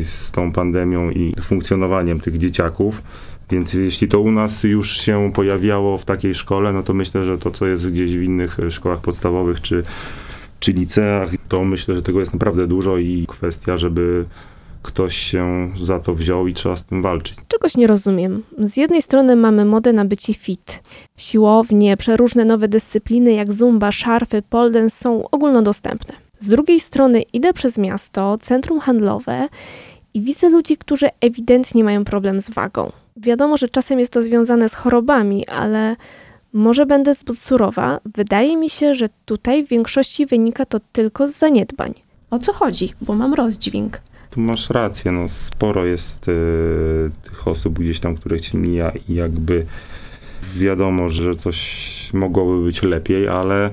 z 0.03 0.31
tą 0.31 0.51
pandemią 0.51 1.11
i 1.11 1.33
funkcjonowaniem 1.41 2.19
tych 2.19 2.37
dzieciaków. 2.37 3.01
Więc 3.49 3.73
jeśli 3.73 4.07
to 4.07 4.19
u 4.19 4.31
nas 4.31 4.63
już 4.63 4.97
się 4.97 5.31
pojawiało 5.33 5.97
w 5.97 6.05
takiej 6.05 6.35
szkole, 6.35 6.73
no 6.73 6.83
to 6.83 6.93
myślę, 6.93 7.23
że 7.23 7.37
to, 7.37 7.51
co 7.51 7.67
jest 7.67 7.91
gdzieś 7.91 8.17
w 8.17 8.21
innych 8.21 8.57
szkołach 8.69 9.01
podstawowych 9.01 9.61
czy 9.61 9.83
czy 10.59 10.73
liceach, 10.73 11.29
to 11.49 11.63
myślę, 11.63 11.95
że 11.95 12.01
tego 12.01 12.19
jest 12.19 12.33
naprawdę 12.33 12.67
dużo 12.67 12.97
i 12.97 13.25
kwestia, 13.27 13.77
żeby 13.77 14.25
ktoś 14.81 15.17
się 15.17 15.71
za 15.83 15.99
to 15.99 16.13
wziął 16.13 16.47
i 16.47 16.53
trzeba 16.53 16.75
z 16.75 16.83
tym 16.83 17.01
walczyć. 17.01 17.37
Czegoś 17.47 17.77
nie 17.77 17.87
rozumiem. 17.87 18.43
Z 18.59 18.77
jednej 18.77 19.01
strony 19.01 19.35
mamy 19.35 19.65
modę 19.65 19.93
na 19.93 20.05
bycie 20.05 20.33
fit. 20.33 20.83
Siłownie, 21.17 21.97
przeróżne 21.97 22.45
nowe 22.45 22.67
dyscypliny 22.67 23.33
jak 23.33 23.53
zumba, 23.53 23.91
szarfy, 23.91 24.41
pole 24.41 24.71
dance 24.71 24.97
są 24.97 25.29
ogólnodostępne. 25.29 26.13
Z 26.39 26.47
drugiej 26.47 26.79
strony 26.79 27.21
idę 27.21 27.53
przez 27.53 27.77
miasto, 27.77 28.37
centrum 28.41 28.79
handlowe 28.79 29.47
i 30.13 30.21
widzę 30.21 30.49
ludzi, 30.49 30.77
którzy 30.77 31.09
ewidentnie 31.21 31.83
mają 31.83 32.05
problem 32.05 32.41
z 32.41 32.49
wagą. 32.49 32.91
Wiadomo, 33.17 33.57
że 33.57 33.67
czasem 33.69 33.99
jest 33.99 34.13
to 34.13 34.23
związane 34.23 34.69
z 34.69 34.73
chorobami, 34.73 35.47
ale 35.47 35.95
może 36.53 36.85
będę 36.85 37.13
zbyt 37.13 37.39
surowa. 37.39 37.99
Wydaje 38.15 38.57
mi 38.57 38.69
się, 38.69 38.95
że 38.95 39.09
tutaj 39.25 39.65
w 39.65 39.69
większości 39.69 40.25
wynika 40.25 40.65
to 40.65 40.79
tylko 40.91 41.27
z 41.27 41.37
zaniedbań. 41.37 41.93
O 42.31 42.39
co 42.39 42.53
chodzi? 42.53 42.93
Bo 43.01 43.13
mam 43.13 43.33
rozdźwięk. 43.33 44.01
Tu 44.29 44.41
masz 44.41 44.69
rację, 44.69 45.11
no 45.11 45.29
sporo 45.29 45.85
jest 45.85 46.27
y, 46.27 47.11
tych 47.23 47.47
osób 47.47 47.79
gdzieś 47.79 47.99
tam, 47.99 48.15
które 48.15 48.39
ci 48.39 48.57
mija 48.57 48.91
i 49.09 49.13
jakby 49.13 49.65
wiadomo, 50.55 51.09
że 51.09 51.35
coś 51.35 52.09
mogłoby 52.13 52.63
być 52.63 52.83
lepiej, 52.83 53.27
ale 53.27 53.69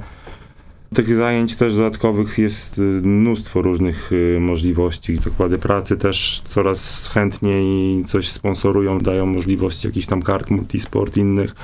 tych 0.94 1.16
zajęć 1.16 1.56
też 1.56 1.74
dodatkowych 1.74 2.38
jest 2.38 2.78
y, 2.78 2.82
mnóstwo 2.82 3.62
różnych 3.62 4.12
y, 4.12 4.38
możliwości. 4.40 5.16
Zakłady 5.16 5.58
pracy 5.58 5.96
też 5.96 6.40
coraz 6.44 7.06
chętniej 7.06 8.04
coś 8.04 8.28
sponsorują, 8.28 8.98
dają 8.98 9.26
możliwości 9.26 9.86
jakichś 9.86 10.06
tam 10.06 10.22
kart 10.22 10.50
multisport 10.50 11.16
innych. 11.16 11.54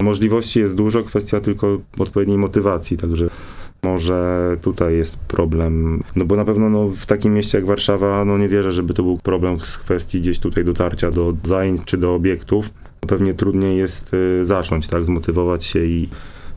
Możliwości 0.00 0.60
jest 0.60 0.76
dużo, 0.76 1.02
kwestia 1.02 1.40
tylko 1.40 1.78
odpowiedniej 1.98 2.38
motywacji, 2.38 2.96
także 2.96 3.28
może 3.82 4.56
tutaj 4.62 4.96
jest 4.96 5.18
problem, 5.18 6.02
no 6.16 6.24
bo 6.24 6.36
na 6.36 6.44
pewno 6.44 6.70
no, 6.70 6.88
w 6.88 7.06
takim 7.06 7.34
mieście 7.34 7.58
jak 7.58 7.66
Warszawa, 7.66 8.24
no 8.24 8.38
nie 8.38 8.48
wierzę, 8.48 8.72
żeby 8.72 8.94
to 8.94 9.02
był 9.02 9.18
problem 9.18 9.60
z 9.60 9.78
kwestii 9.78 10.20
gdzieś 10.20 10.38
tutaj 10.38 10.64
dotarcia 10.64 11.10
do 11.10 11.36
zajęć 11.44 11.82
czy 11.84 11.96
do 11.96 12.14
obiektów. 12.14 12.70
Pewnie 13.00 13.34
trudniej 13.34 13.78
jest 13.78 14.14
y, 14.14 14.44
zacząć, 14.44 14.86
tak, 14.86 15.04
zmotywować 15.04 15.64
się 15.64 15.84
i 15.84 16.08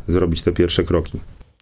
zrobić 0.07 0.41
te 0.41 0.51
pierwsze 0.51 0.83
kroki. 0.83 1.19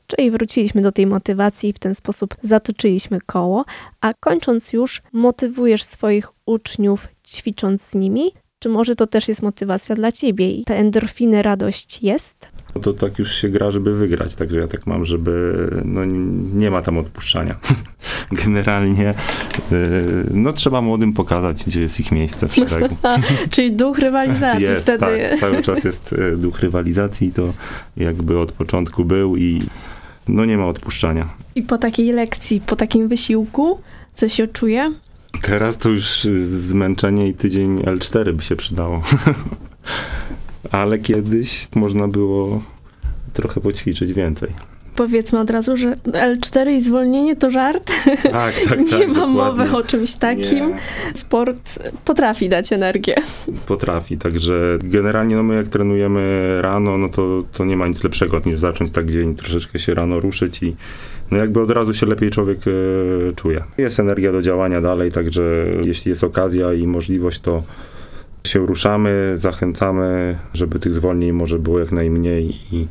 Czyli 0.07 0.31
wróciliśmy 0.31 0.81
do 0.81 0.91
tej 0.91 1.07
motywacji 1.07 1.69
i 1.69 1.73
w 1.73 1.79
ten 1.79 1.95
sposób 1.95 2.35
zatoczyliśmy 2.41 3.19
koło, 3.25 3.65
a 4.01 4.13
kończąc 4.13 4.73
już, 4.73 5.01
motywujesz 5.13 5.83
swoich 5.83 6.27
uczniów 6.45 7.07
ćwicząc 7.27 7.81
z 7.81 7.95
nimi? 7.95 8.31
Czy 8.59 8.69
może 8.69 8.95
to 8.95 9.07
też 9.07 9.27
jest 9.27 9.41
motywacja 9.41 9.95
dla 9.95 10.11
ciebie 10.11 10.51
i 10.51 10.63
te 10.63 10.77
endorfiny, 10.77 11.41
radość 11.41 12.03
jest? 12.03 12.47
No 12.75 12.81
to 12.81 12.93
tak 12.93 13.19
już 13.19 13.35
się 13.35 13.49
gra, 13.49 13.71
żeby 13.71 13.95
wygrać, 13.95 14.35
także 14.35 14.59
ja 14.59 14.67
tak 14.67 14.87
mam, 14.87 15.05
żeby 15.05 15.53
no 15.85 16.05
nie 16.53 16.71
ma 16.71 16.81
tam 16.81 16.97
odpuszczania. 16.97 17.55
Generalnie 18.43 19.13
y, 19.71 20.27
no 20.31 20.53
trzeba 20.53 20.81
młodym 20.81 21.13
pokazać, 21.13 21.63
gdzie 21.65 21.81
jest 21.81 21.99
ich 21.99 22.11
miejsce 22.11 22.47
w 22.47 22.55
szeregu. 22.55 22.95
Czyli 23.51 23.71
duch 23.71 23.99
rywalizacji 23.99 24.63
Jest, 24.63 24.81
wtedy. 24.81 24.99
tak, 24.99 25.39
cały 25.39 25.61
czas 25.61 25.83
jest 25.83 26.13
y, 26.13 26.37
duch 26.37 26.59
rywalizacji, 26.59 27.31
to 27.31 27.53
jakby 27.97 28.39
od 28.39 28.51
początku 28.51 29.05
był 29.05 29.37
i 29.37 29.61
no 30.27 30.45
nie 30.45 30.57
ma 30.57 30.67
odpuszczania. 30.67 31.27
I 31.55 31.61
po 31.61 31.77
takiej 31.77 32.11
lekcji, 32.11 32.61
po 32.61 32.75
takim 32.75 33.07
wysiłku, 33.07 33.81
co 34.13 34.29
się 34.29 34.47
czuje? 34.47 34.93
Teraz 35.41 35.77
to 35.77 35.89
już 35.89 36.27
zmęczenie 36.47 37.27
i 37.27 37.33
tydzień 37.33 37.77
L4 37.77 38.33
by 38.33 38.43
się 38.43 38.55
przydało. 38.55 39.03
Ale 40.71 40.99
kiedyś 40.99 41.67
można 41.75 42.07
było 42.07 42.63
trochę 43.33 43.61
poćwiczyć 43.61 44.13
więcej. 44.13 44.53
Powiedzmy 44.97 45.39
od 45.39 45.49
razu, 45.49 45.77
że 45.77 45.95
L4 46.05 46.71
i 46.71 46.81
zwolnienie 46.81 47.35
to 47.35 47.49
żart. 47.49 47.91
Tak, 48.31 48.55
tak, 48.69 48.79
Nie 48.85 48.89
tak. 48.89 49.07
ma 49.07 49.13
dokładnie. 49.13 49.33
mowy 49.33 49.71
o 49.77 49.83
czymś 49.83 50.13
takim. 50.15 50.65
Nie. 50.65 50.77
Sport 51.13 51.79
potrafi 52.05 52.49
dać 52.49 52.73
energię. 52.73 53.15
Potrafi, 53.65 54.17
także 54.17 54.79
generalnie 54.83 55.35
no 55.35 55.43
my 55.43 55.55
jak 55.55 55.67
trenujemy 55.67 56.57
rano, 56.61 56.97
no 56.97 57.09
to, 57.09 57.43
to 57.53 57.65
nie 57.65 57.77
ma 57.77 57.87
nic 57.87 58.03
lepszego 58.03 58.41
niż 58.45 58.59
zacząć 58.59 58.91
tak 58.91 59.11
dzień, 59.11 59.35
troszeczkę 59.35 59.79
się 59.79 59.93
rano 59.93 60.19
ruszyć 60.19 60.63
i 60.63 60.75
no 61.31 61.37
jakby 61.37 61.61
od 61.61 61.71
razu 61.71 61.93
się 61.93 62.05
lepiej 62.05 62.29
człowiek 62.29 62.59
e, 62.67 63.33
czuje. 63.33 63.63
Jest 63.77 63.99
energia 63.99 64.31
do 64.31 64.41
działania 64.41 64.81
dalej, 64.81 65.11
także 65.11 65.65
jeśli 65.83 66.09
jest 66.09 66.23
okazja 66.23 66.73
i 66.73 66.87
możliwość, 66.87 67.39
to 67.39 67.63
się 68.47 68.65
ruszamy, 68.65 69.33
zachęcamy, 69.35 70.37
żeby 70.53 70.79
tych 70.79 70.93
zwolnień 70.93 71.31
może 71.31 71.59
było 71.59 71.79
jak 71.79 71.91
najmniej 71.91 72.55
i 72.71 72.87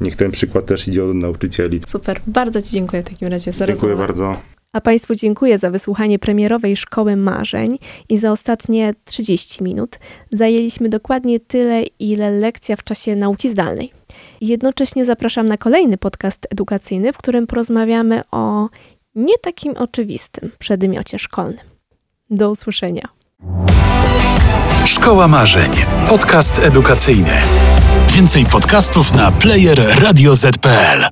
niech 0.00 0.16
ten 0.16 0.30
przykład 0.30 0.66
też 0.66 0.88
idzie 0.88 1.04
od 1.04 1.14
nauczycieli. 1.14 1.80
Super. 1.86 2.20
Bardzo 2.26 2.62
Ci 2.62 2.70
dziękuję 2.70 3.02
w 3.02 3.08
takim 3.08 3.28
razie 3.28 3.52
za 3.52 3.66
Dziękuję 3.66 3.92
rozmowę. 3.92 4.06
bardzo. 4.06 4.36
A 4.72 4.80
Państwu 4.80 5.14
dziękuję 5.14 5.58
za 5.58 5.70
wysłuchanie 5.70 6.18
premierowej 6.18 6.76
Szkoły 6.76 7.16
Marzeń 7.16 7.78
i 8.08 8.18
za 8.18 8.32
ostatnie 8.32 8.94
30 9.04 9.64
minut. 9.64 9.98
Zajęliśmy 10.32 10.88
dokładnie 10.88 11.40
tyle, 11.40 11.82
ile 11.98 12.30
lekcja 12.30 12.76
w 12.76 12.84
czasie 12.84 13.16
nauki 13.16 13.48
zdalnej. 13.48 13.92
Jednocześnie 14.40 15.04
zapraszam 15.04 15.48
na 15.48 15.56
kolejny 15.56 15.98
podcast 15.98 16.46
edukacyjny, 16.50 17.12
w 17.12 17.18
którym 17.18 17.46
porozmawiamy 17.46 18.22
o 18.30 18.68
nie 19.14 19.38
takim 19.42 19.72
oczywistym 19.76 20.50
przedmiocie 20.58 21.18
szkolnym. 21.18 21.60
Do 22.30 22.50
usłyszenia. 22.50 23.08
Szkoła 24.84 25.28
Marzeń. 25.28 25.70
Podcast 26.08 26.58
edukacyjny. 26.58 27.42
Więcej 28.08 28.44
podcastów 28.44 29.14
na 29.14 29.32
player 29.32 30.00
radioz.pl. 30.02 31.10